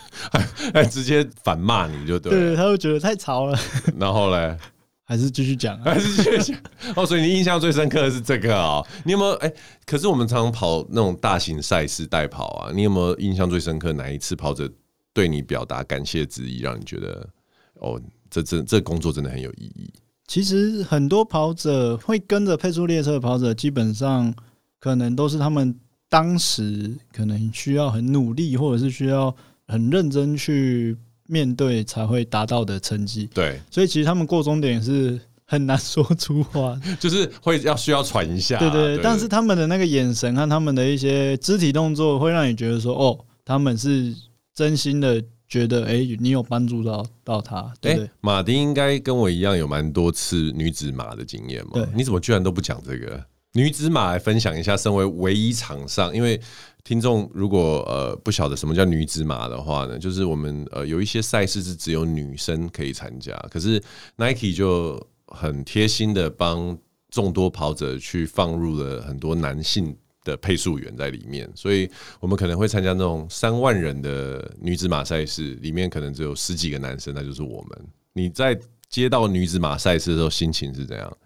[0.72, 3.58] 哎，直接反骂你就对了，对，他会觉得太吵了。
[3.98, 4.56] 然后嘞，
[5.04, 6.60] 还是继续讲，还是继续讲。
[6.96, 8.86] 哦，所以你印象最深刻的是这个啊、哦？
[9.04, 9.32] 你有没有？
[9.34, 9.52] 哎，
[9.84, 14.70] 可是我们常常跑那种大型赛事代跑啊，你有没有印象最深刻哪一次跑者
[15.12, 17.28] 对你表达感谢之意，让你觉得
[17.74, 19.92] 哦，这这这工作真的很有意义？
[20.26, 24.34] 其实很多跑者会跟着配速列车的跑者，基本上
[24.80, 29.34] 可能都是他们当时可能需要很努力，或者是需要。
[29.66, 30.96] 很认真去
[31.26, 33.28] 面对才会达到的成绩。
[33.32, 38.58] 对，所以其实他们过终点是很难说出话， 就是会要需要喘一下。
[38.58, 44.14] 对对，对，但是他们的那个眼神和他们的一些肢体动作，会让你觉得说，哦，他们是
[44.54, 47.72] 真心的觉得，哎，你有帮助到到他。
[47.80, 51.72] 对，对，马丁应该跟我一样有蛮多次女子马的经验嘛？
[51.74, 53.22] 对，你怎么居然都不讲这个
[53.54, 54.76] 女子马来分享一下？
[54.76, 56.40] 身为唯一场上，因为。
[56.84, 63.82] 听众如果呃不晓得什么叫女子马的话呢，就是我们呃有一些赛事是只有女生可以参加，可是
[64.16, 66.76] Nike 就很贴心的帮
[67.08, 71.90] 众多跑者去放入了很多男性的配速员在里面，所以
[72.20, 77.86] 我们可能会参加那种三万人的女子马赛事，里面可能只有十几个男生，那就是我们。
[78.12, 81.16] 你在接到女子马赛事的时候，心情是怎样？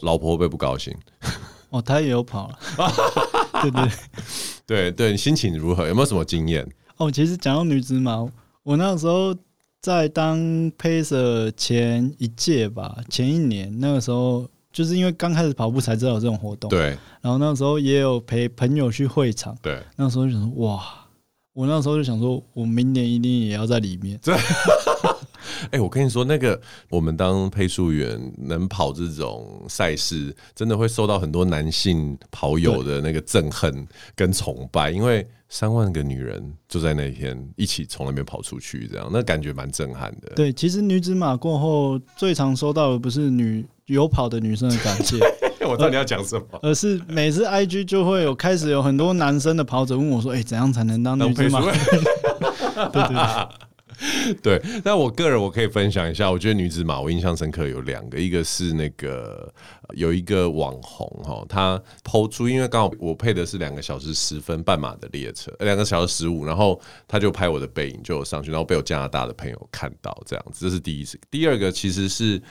[0.00, 0.96] 老婆会不会不高兴？
[1.74, 2.58] 哦，他也有跑了，
[3.62, 3.90] 对 对。
[4.64, 5.88] 对对，你心情如何？
[5.88, 6.64] 有没有什么经验？
[6.98, 8.24] 哦，其实讲到女子马，
[8.62, 9.34] 我那个时候
[9.80, 10.38] 在当
[10.78, 16.70] Pacer 前一届吧，前一年那个时候，就是因为刚开始跑步才知道有这种活动。
[16.70, 16.96] 对。
[17.20, 19.56] 然后那个时候也有陪朋友去会场。
[19.60, 19.82] 对。
[19.96, 20.80] 那个时候就想说，哇！
[21.54, 24.16] 我那时候就想说，我明年一定也要在里面。
[25.60, 25.66] 对。
[25.66, 40.32] 哎、欸，我跟你说，那个我们当配速员能跑这种赛事，真的会受到很多男性跑友的那个憎恨跟崇拜，因为三万个女人就在那天一起从那边跑出去，这样那感觉蛮震撼的。
[40.34, 45.18] 对，其实女子马过后最常收到的不是女有跑的女生的感谢，
[45.66, 51.60] 我知道你要讲什么，而是每次 IG 就会有开始有很多男生的跑者问我说：“哎、欸，怎样才能当女子马？
[52.90, 53.48] ”对对对。
[54.42, 59.52] 对，但我个人我可以分享一下，我觉得女子马我印象深刻有两个，一个是那个
[59.94, 71.18] 有一个网红哈，他抛出，因为刚好我配的是两个小时十分半马的列车，两个小时十五，然后他就拍我的背影就上去，然后被我加拿大的朋友看到这样子，这是第一次。
[71.30, 72.42] 第二个其实是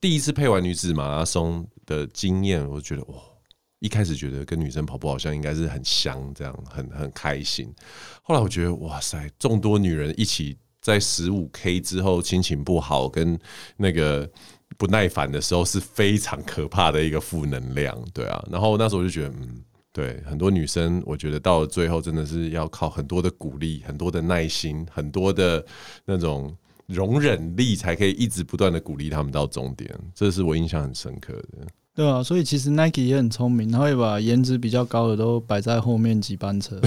[0.00, 3.14] 第一次配完女子马拉松的经验，我觉得哇，
[3.80, 7.74] 一开始觉得跟女生跑步好像应该是很香，这样很很开心，
[8.22, 10.56] 后来我觉得哇塞，众多女人一起。
[10.82, 13.38] 在十五 K 之后，心情不好跟
[13.76, 14.28] 那个
[14.76, 18.44] 不耐烦的时候是非常可怕的一个负能量，对啊。
[18.50, 25.64] 然后那时候我就觉得，嗯，对，很多女生，我觉得到了最后真的是要靠很多的鼓励、很多的耐心、很多的
[26.04, 26.54] 那种
[26.86, 29.96] 容忍力，才可以一直不断的鼓励他们到终点。
[30.14, 31.66] 这是我印象很深刻的。
[31.94, 36.80] 对啊，所以其实 Nike 也很聪明，他会把颜值比较高的都摆在后面几班车，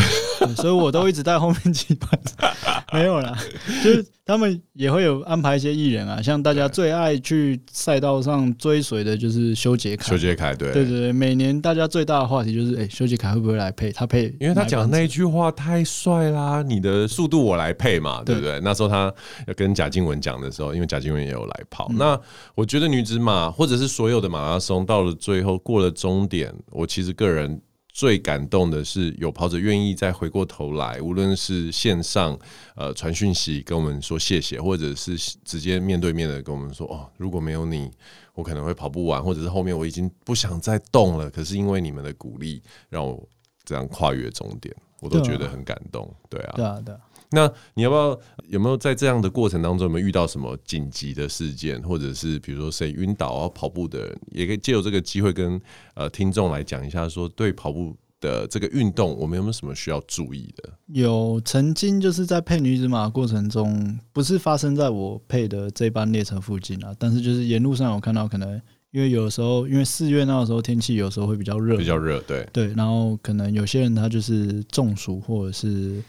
[0.55, 2.47] 所以我都一直在后面几班车。
[2.91, 3.37] 没有啦，
[3.83, 10.09] 就是他们也会有安排一些艺人啊，像大家最爱去赛道上追随的就是修杰楷。
[10.09, 13.91] 修杰楷，对对对，每年大家最大的话题就是，哎，修杰楷会不会来配？
[13.91, 18.59] 他配，因为他讲的那一句话太帅啦，你的速度我来配嘛，对不对？
[18.61, 19.13] 那时候他
[19.45, 21.87] 要跟贾静雯讲的时候，因为贾静雯也有来跑。
[21.91, 22.19] 嗯、那
[22.55, 27.61] 我觉得女子马或者是所有的马拉松到了最后过了终点，我其实个人。
[27.95, 32.37] 最感动的是有跑者愿意再回过头来，无论是线上
[32.75, 37.89] 呃传讯息跟我们说谢谢，或者是直接面对面的跟我们说哦，如果没有你，
[38.33, 41.31] 我可能会跑不完，或者是后面我已经不想再动了。
[41.31, 43.25] 可是因为你们的鼓励，让我
[43.63, 46.13] 这样跨越终点，我都觉得很感动。
[46.29, 46.99] 对啊，对啊，对啊。
[47.35, 55.59] 那你要不要有没有在这样的过程当中有没有遇到什么紧急的事件，或者是比如说谁晕倒啊跑步的人，也可以借由这个机会跟
[55.93, 60.69] 呃听众来讲一下，说对跑步的这个运动，我们有没有什么需要注意的？
[60.87, 68.59] 有曾经就是在配女子马过程中，不是发生在我配的这班列车附近啊，但是就是沿路上有看到，可能
[68.91, 76.01] 因为有的时候，因为四月那个时候天气有时候会比较热，比较热，对对，然后可能有些人他就是中暑或者是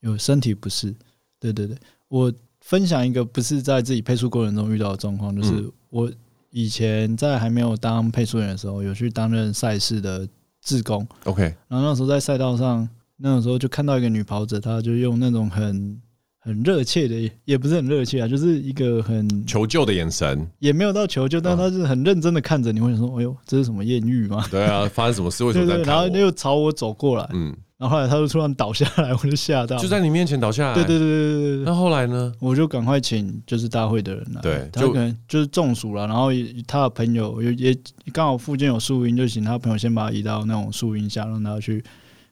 [0.00, 0.94] 有身体不适，
[1.38, 1.76] 对对对。
[2.08, 6.10] 我分享一个不是在自己配速过程中遇到的状况，就是我
[6.50, 10.28] 以前在还没有当配速员的时候，有去担任赛事的。
[10.60, 12.86] 志工，OK，然后那时候在赛道上，
[13.16, 15.98] 那个时候就看到一个女跑者，她就用那种很
[16.40, 25.44] 很热切的，也不是很热切啊，就是一个很求救的眼神，也没有到求救，但她是很认真的看着你，会想说：“哎呦，这是什么艳遇吗？”对啊，发生什么事？
[25.44, 27.56] 为什么然后又朝我走过来，嗯。
[27.78, 30.74] 然后后来他就突然倒下来，我就吓到，就在你面前倒下来。
[30.74, 31.64] 对对对对对对。
[31.64, 32.32] 那后来呢？
[32.40, 36.30] 我就赶快请就是大会的人来，对，他可能就是中暑了，然后
[36.66, 37.78] 他的朋友也也
[38.12, 41.80] 刚好附近有树荫，就请他朋友先把他移到那种树荫下，让他去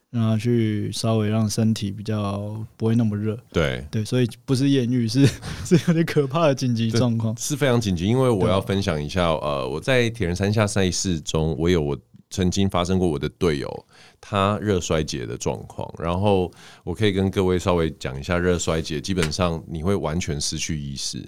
[0.09, 3.37] 让他去稍微让身体比较不会那么热。
[3.53, 5.25] 对对，所以不是艳遇，是
[5.63, 8.05] 是有点可怕的紧急状况，是非常紧急。
[8.05, 11.97] 因为我要分享一下，呃，我在铁人三项赛事中，我有我。
[12.29, 13.85] 曾经发生过我的队友
[14.19, 16.51] 他热衰竭的状况，然后
[16.83, 18.99] 我可以跟各位稍微讲一下热衰竭。
[18.99, 21.23] 基本上你会完全失去意识，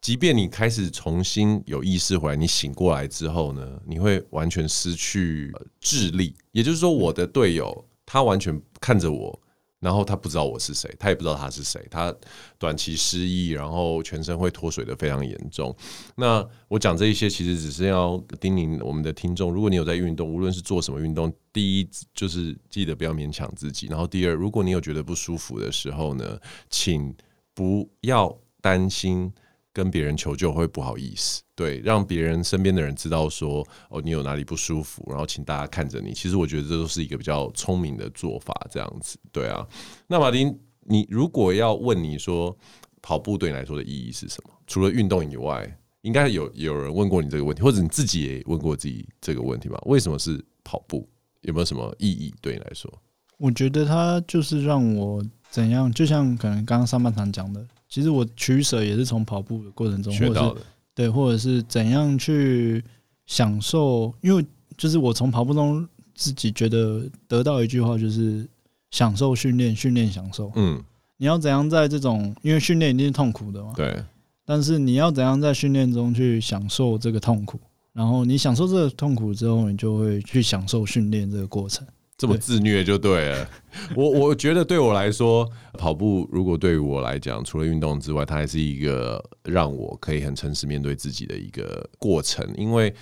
[0.00, 6.34] 即便你开始重新有意识回来，你醒过来之后呢，你会完全失去智力。
[6.52, 9.38] 也就是说，我的队友他完全看着我。
[9.82, 12.14] 然后他不知道我是谁，他也不知道他是谁，他
[12.56, 15.74] 短期失忆，然后全身会脱水的非常严重。
[16.14, 26.38] 那我讲这一些，其实只是要叮咛我们的听众：如果你有在运动，无论是做什么运动，第一就是记得不要勉强自己；然后第二，如果你有觉得不舒服的时候呢，
[26.70, 27.12] 请
[27.52, 29.32] 不要担心。
[29.72, 36.12] 跟别人求救会不好意思，对，让别人身边的人知道说哦，你有哪里不舒服，然后请大家看着你。
[36.12, 39.66] 其实我觉得这都是一个比较聪明的做法，这样子，对啊。
[40.06, 42.56] 那马丁，你如果要问你说
[43.00, 44.50] 跑步对你来说的意义是什么？
[44.66, 49.80] 除了运动以外，应该有有人问过你这个问题，或者你自己也问过自己这个问题吧？
[49.86, 51.08] 为什么是跑步？
[51.40, 52.92] 有没有什么意义对你来说？
[53.38, 57.66] 我觉得它就是让我怎样，就像可能刚刚上半场讲的。
[57.92, 60.62] 其实我取舍也是从跑步的过程中学到的，
[60.94, 62.82] 对，或者是怎样去
[63.26, 64.42] 享受，因为
[64.78, 68.48] 就是我从跑步中自己觉得得到一句话，就是
[68.92, 70.50] 享受训练，训练享受。
[70.54, 70.82] 嗯，
[71.18, 74.02] 你要怎样在这种，因为训练一定是痛苦的嘛，对，
[74.46, 77.60] 但是你要怎样在训练中去享受这个痛苦，
[77.92, 81.86] 然后你享受这个痛苦之后，你就会去享受训练这个过程。
[82.22, 83.48] 这么自虐就对了。
[83.96, 85.44] 我我觉得对我来说，
[85.76, 92.48] 跑步如果对于我来讲，除了运动之外，它还是一个让我可以很诚实面对自己的一个过程。
[92.56, 92.94] 因为，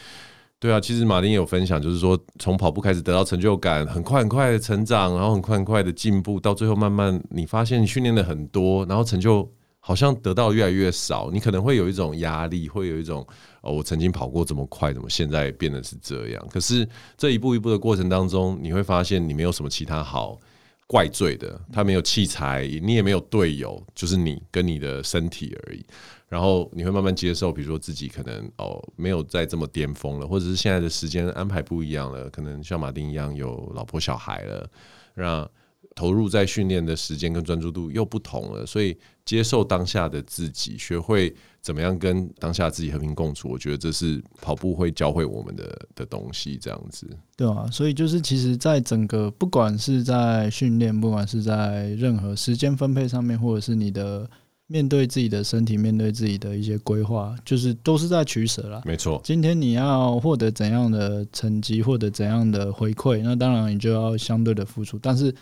[0.59, 9.47] 对啊，其实马丁也有分享，就是说从跑步开始得到成就感，很快很快的成长，然后很快很快的进步，到最后慢慢你发现你训练的很多，然后成就。
[9.91, 13.27] 好像得到越来越少，你可能会有一种压力，会有一种
[13.61, 16.49] 哦，我曾经跑过这么快，怎么现在变得是这样？
[16.49, 20.39] 可是这一步一步的过程当中，你会发现你没有什么其他好
[20.87, 25.85] 怪罪的，他没有器材，你也没有队友，就是你跟你的身体而已。
[26.29, 34.71] 然后你会慢慢接受，比如说自己可能哦没有再这么巅峰了，或者是现在的时间安排不一样了，可能像马丁一样有老婆小孩了，
[35.15, 35.51] 让。
[35.97, 38.97] 投入在训练的时间跟专注度又不同了，所以
[39.31, 46.59] 接受当下的自己，学会怎么样跟当下自己和平共处，我觉得这是跑步会教会我们的的东西。
[46.61, 47.07] 这样子，
[47.37, 54.29] 对啊，所以就是其实，在整个不管是在训练，不管是在任何时间分配上面，或者是你的
[54.67, 58.83] 面对自己的身体，面对自己的一些规划，就是都是在取舍啦。
[58.85, 65.33] 没错，今天你要获得怎样的成绩，获得怎样的回馈，那当然你就要相对的付出，但是。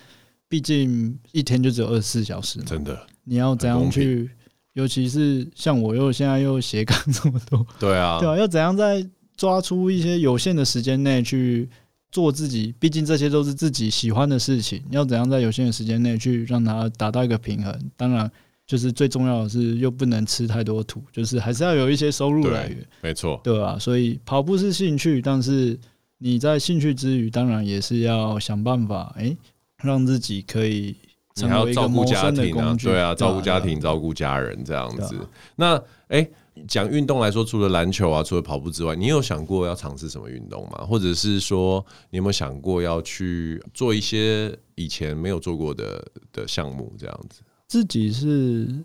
[0.51, 2.99] 毕竟一天就只有二十四小时，真的，
[3.29, 4.31] 你要怎样去？
[4.75, 9.05] 尤其是像我又现在又斜杠这么多，对啊，对啊，要怎样在
[9.37, 11.69] 抓出一些有限的时间内去
[12.13, 12.73] 做自己？
[12.79, 17.77] 毕竟这些都是自己喜欢的事情，要怎样在有限的时间内去让它达到一个平衡？
[17.97, 18.31] 当然，
[18.69, 25.77] 就是最重要的是又不能吃太多土，就是还是要有一些收入来源，没错，对啊，所以跑步是兴趣，但是
[26.19, 29.37] 你在兴趣之余，当然也是要想办法，哎。
[29.85, 30.93] 让自己可以
[31.41, 35.17] 你还要照顾家庭啊，对啊，照顾家庭，照顾家人这样子。
[35.57, 36.29] 那哎，
[36.67, 40.87] 讲运动来说，除了篮球啊，除了跑步之外，你有想过要尝试什么运动吗？
[40.87, 46.93] 或者是说，你有没有想过要去做一些以前没有做过的的项目？
[46.99, 48.85] 这样子，自己是。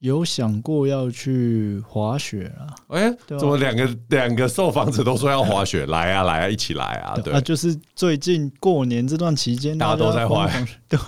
[0.00, 2.72] 有想过要去滑雪啊？
[2.88, 5.84] 哎、欸，怎么两个两个受访者都说要滑雪？
[5.86, 7.14] 来啊，来啊，一起来啊！
[7.22, 10.66] 对啊，就是最近过年这段期间，大家都在滑雪。
[10.88, 10.98] 对，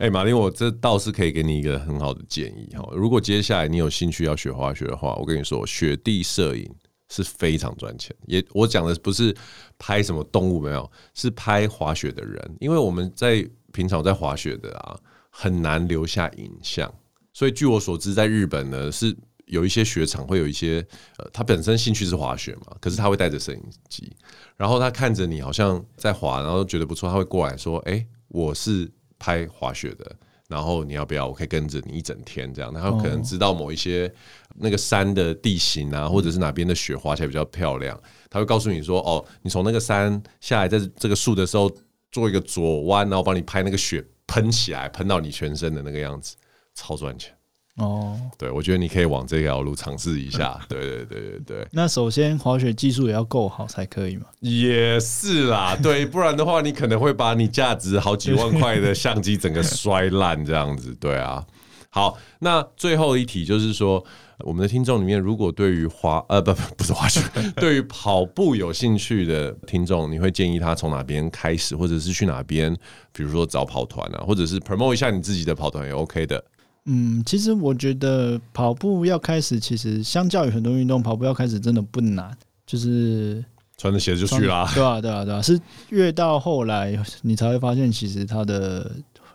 [0.00, 2.88] 哎，马丁，我这倒是可以给你一个很好的建议哈。
[2.92, 6.66] 如果接下来你有兴趣要学滑雪的话，我跟你说，雪地摄影
[7.10, 8.16] 是非常赚钱。
[8.26, 9.36] 也，我讲的不是
[9.78, 12.56] 拍什么动物，没有，是拍滑雪的人。
[12.58, 14.96] 因为我们在平常在滑雪的啊，
[15.28, 16.90] 很难留下影像。
[17.34, 19.14] 所以，据我所知，在日本呢，是
[19.46, 20.86] 有一些雪场会有一些
[21.18, 24.10] 呃，他本身兴趣是滑雪嘛，可是他会带着摄影机，
[24.56, 30.16] 然后他看着你好像在滑，然后觉得不错，他会过来说：“哎，我是拍滑雪的，
[30.48, 31.26] 然后你要不要？
[31.26, 34.10] 我可以跟着你一整天这样。”然后可能知道某一些
[34.54, 41.68] 那个山的地形啊，或者是哪边的雪滑起来比较漂亮，他会告诉你说：“哦，你从那个山下来，在这个树的时候
[42.12, 46.36] 做一个左弯，然后帮你拍那个雪喷起来，喷到你全身的那个样子。”
[46.74, 47.32] 超赚钱
[47.76, 48.16] 哦！
[48.38, 50.60] 对，我觉得你可以往这条路尝试一下。
[50.68, 51.68] 对对对对对。
[51.72, 54.26] 那首先滑雪技术也要够好才可以嘛？
[54.40, 60.94] 也是啦， 对，不然的话你可能会把你价值好几万块的相机整个摔烂这样子。
[61.00, 61.44] 对啊。
[61.90, 64.04] 好，那最后一题就是说，
[64.40, 67.20] 我们的听众里面如果对于滑呃不不不是滑雪，
[67.54, 72.76] 对于跑步有兴趣的听众，你会建议他从哪边开始，或者是去哪边，
[73.12, 76.44] 比如说找跑团啊，或者是 promote 一下你自己的跑团也 OK 的。
[76.86, 83.42] 嗯，其实我觉得跑步要开始，其实相较于很多运动，跑步要开始真的不难，就是
[83.78, 84.70] 穿着鞋子就去啦。
[84.74, 85.58] 对啊，对啊，对啊，是
[85.88, 88.90] 越到后来你才会发现，其实它的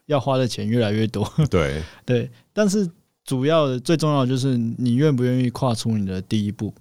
[0.06, 1.28] 要花的钱越来越多。
[1.50, 2.88] 对对，但是
[3.26, 6.72] 主要的最重要的就是你愿不愿意跨出你的第一步。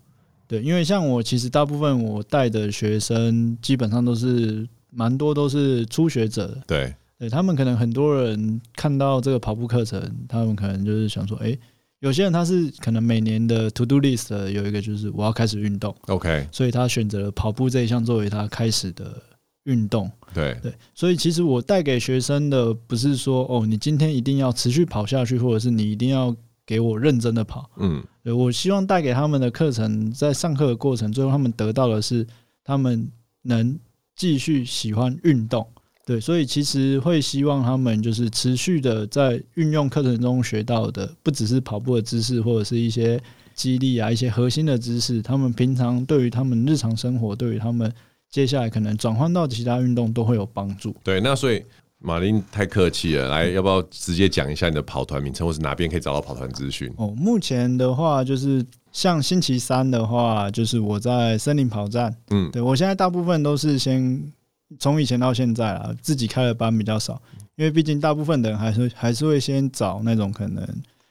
[0.47, 6.59] 对，因为像我其实大部分我带的学生，基本上都是蛮多都是初学者。
[6.67, 6.95] 对。
[7.19, 11.59] 对，他们可能很多人看到这个跑步课程，他们可能就是想说，哎、欸，
[11.99, 19.21] 有些人他是可能每年的 to do list 有一个就是我要开始运动，OK，所以他选择了跑步这一项作为他开始的
[19.65, 20.09] 运动。
[20.33, 26.33] 对对，所以其实我带给学生的不是说哦，你今天一定要持续跑下去，或者是你一定要
[26.65, 27.69] 给我认真的跑。
[27.79, 32.25] 嗯，对，我希望带给他们的课程，在上课的过程，最后他们得到的是
[32.63, 33.11] 他们
[33.43, 33.77] 能
[34.15, 35.67] 继续喜欢运动。
[36.09, 43.21] 对，所以其实会希望他们就是持续的在运用课程中学到的，不只是跑步的知识，或者是一些
[43.55, 45.21] 激励啊、一些核心的知识。
[45.21, 47.93] 他们平常对于他们日常生活，对于他们
[48.31, 50.97] 接下来可能转换到其他运动都会有帮助。
[51.05, 51.63] 对，那所以
[51.99, 56.91] 马林太客气了，来，要不要直接讲一下你的跑团名称，或是哪边可以找到跑团资讯？
[56.97, 62.17] 哦，目前的话就是像星期三的话，就是我在森林跑站。
[62.31, 64.33] 嗯，对，我现在大部分都是先。
[64.79, 67.21] 从以前到现在啊，自己开的班比较少，
[67.57, 70.67] 因为毕竟大部分的人还是还是会先找那种可能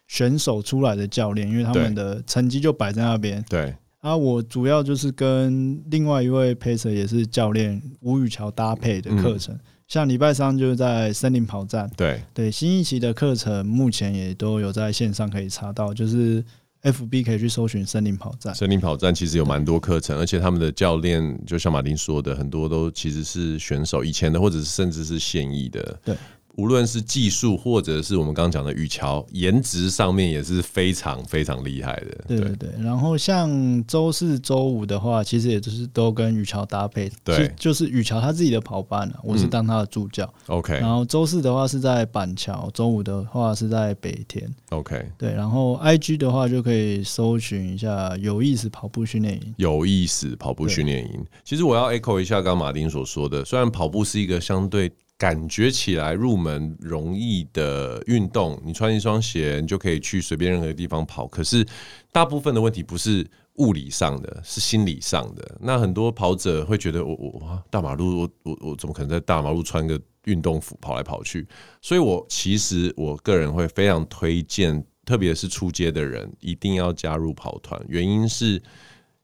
[0.08, 3.43] 选手出来的教练，因为他们的成绩就摆在那边。
[3.49, 3.74] 对。
[3.99, 11.89] 啊，我主要就是跟另外一位 Pacer 也是教练吴宇桥搭配的课程，像礼拜三就是在森林跑站。
[11.97, 16.43] 对对，新一期的课程目前也都有在线上可以查到，就是。
[16.92, 26.00] FB 可以去搜寻森林跑站，森林跑站其实有蛮多课程，而且他们的教练就像马丁说的，很多都其实是选手以前的，或者是甚至是现役的。
[26.04, 26.16] 对。
[26.58, 32.26] 无论是技术，或者是我们刚刚讲的羽桥，颜值上面也是非常非常厉害的。
[32.28, 32.70] 对对对。
[32.80, 37.12] 然后像周四、周五的话，其实也就是都跟羽桥搭配。
[37.24, 40.26] 对，就是羽桥他自己的跑班，我是当他的助教。
[40.47, 40.74] 嗯、OK。
[40.80, 44.51] 然后周四的话是在板桥，周五的话是在北田。
[44.70, 45.10] OK。
[45.16, 49.53] 对，然后 IG 的话就可以搜寻一下有意思跑步训练营。
[49.58, 51.24] 有意思跑步训练营。
[51.45, 54.91] 其实我要 echo 一下刚刚马丁所说的，虽然跑步是一个相对。
[55.18, 61.26] 感觉起来入门容易的运动，你穿一双鞋，你就可以去随便任何地方跑。
[61.28, 61.65] 可是
[62.11, 65.57] 大部分的问题不是物理上的，是心理上的。
[65.59, 71.47] 那很多跑者会觉得我，我大马路，我我我怎么可能在大马路穿个运动服跑来跑去？
[71.82, 77.84] 所以我其实我个人会非常推荐，特别是初阶的人一定要加入跑团。
[77.89, 78.61] 原因是。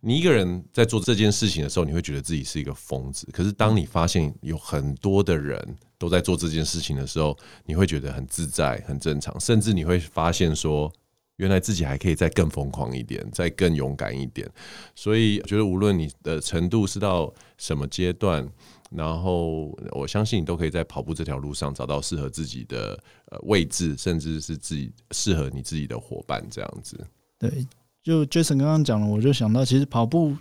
[0.06, 3.26] 你一个人在做这件事情的时候，你会觉得自己是一个疯子。
[3.32, 10.92] 可是当你发现有很多的人都在做这件事情的时候，你会觉得很自在、很正常，甚至你会发现说，
[11.38, 14.46] 原来自己还可以再更疯狂一点，再更勇敢一点。
[14.94, 18.46] 所以，我觉得无论你的程度是到什么阶段，
[18.92, 23.02] 然后我相信你都可以在跑步这条路上找到适合自己的
[23.32, 27.08] 呃位置，甚至是自己适合你自己的伙伴这样子。
[27.40, 27.66] 对。
[28.04, 30.36] 就 Jason 刚刚讲了，我就想到，其实跑步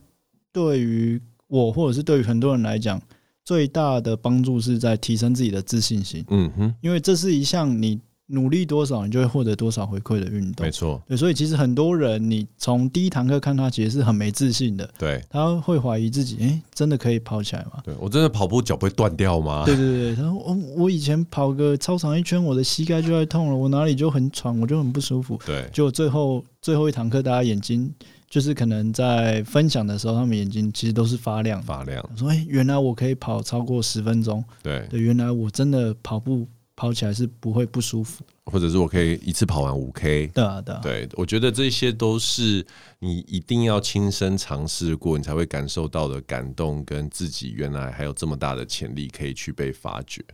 [0.52, 3.00] 对于我或者是对于很多人来讲，
[3.44, 6.24] 最大的帮助是在提升自己的自信心。
[6.28, 10.64] 嗯哼，因为这是一项你努力多少，你就会获得多少回馈的运动。
[10.64, 14.88] 没错，对，所以其实很多人，你从第一堂课看他，其实是很没自信的。
[14.98, 17.82] 对，他会怀疑自己，哎、欸，真的可以跑起来吗？
[17.84, 19.64] 对，我真的跑步脚不会断掉吗？
[19.66, 25.38] 对对对，他说我我以前跑个操场一圈，我的膝盖就在痛了，我哪里就很喘，我就很不舒服。
[25.44, 27.92] 对，就最后最后一堂课，大家眼睛
[28.30, 32.02] 就是可能在分享的时候，他们眼睛其实都是发亮发亮。
[32.16, 34.42] 说，哎、欸，原来我可以跑超过十分钟。
[34.62, 36.46] 对对，原来我真的跑步。
[36.82, 40.26] 跑起来是不会不舒服，或者是我可以一次跑完五 K。
[40.34, 42.66] 对啊，对啊，对，我觉得这些都是
[42.98, 50.24] 你一定要亲身尝试过，你才会感受到的感动，跟自己原来还有这么大的潜力可以去被发掘。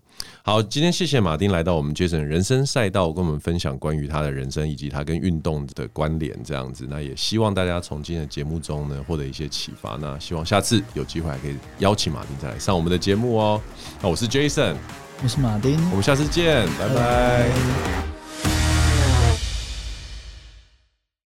[0.43, 6.87] 好，今天谢谢马丁来到我们 Jason 人生赛道，跟我们分享关于他的人生以及他跟运动的关联，这样子。
[6.89, 9.97] 那也希望大家从今天的节目中呢获得一些启发。
[9.97, 13.61] 那希望下次有机会还可以邀请马丁再来上我们的节目哦。
[14.01, 14.77] 那我是 Jason。
[15.23, 16.95] 我是马丁，我们下次见，拜拜。
[16.95, 18.18] 拜拜。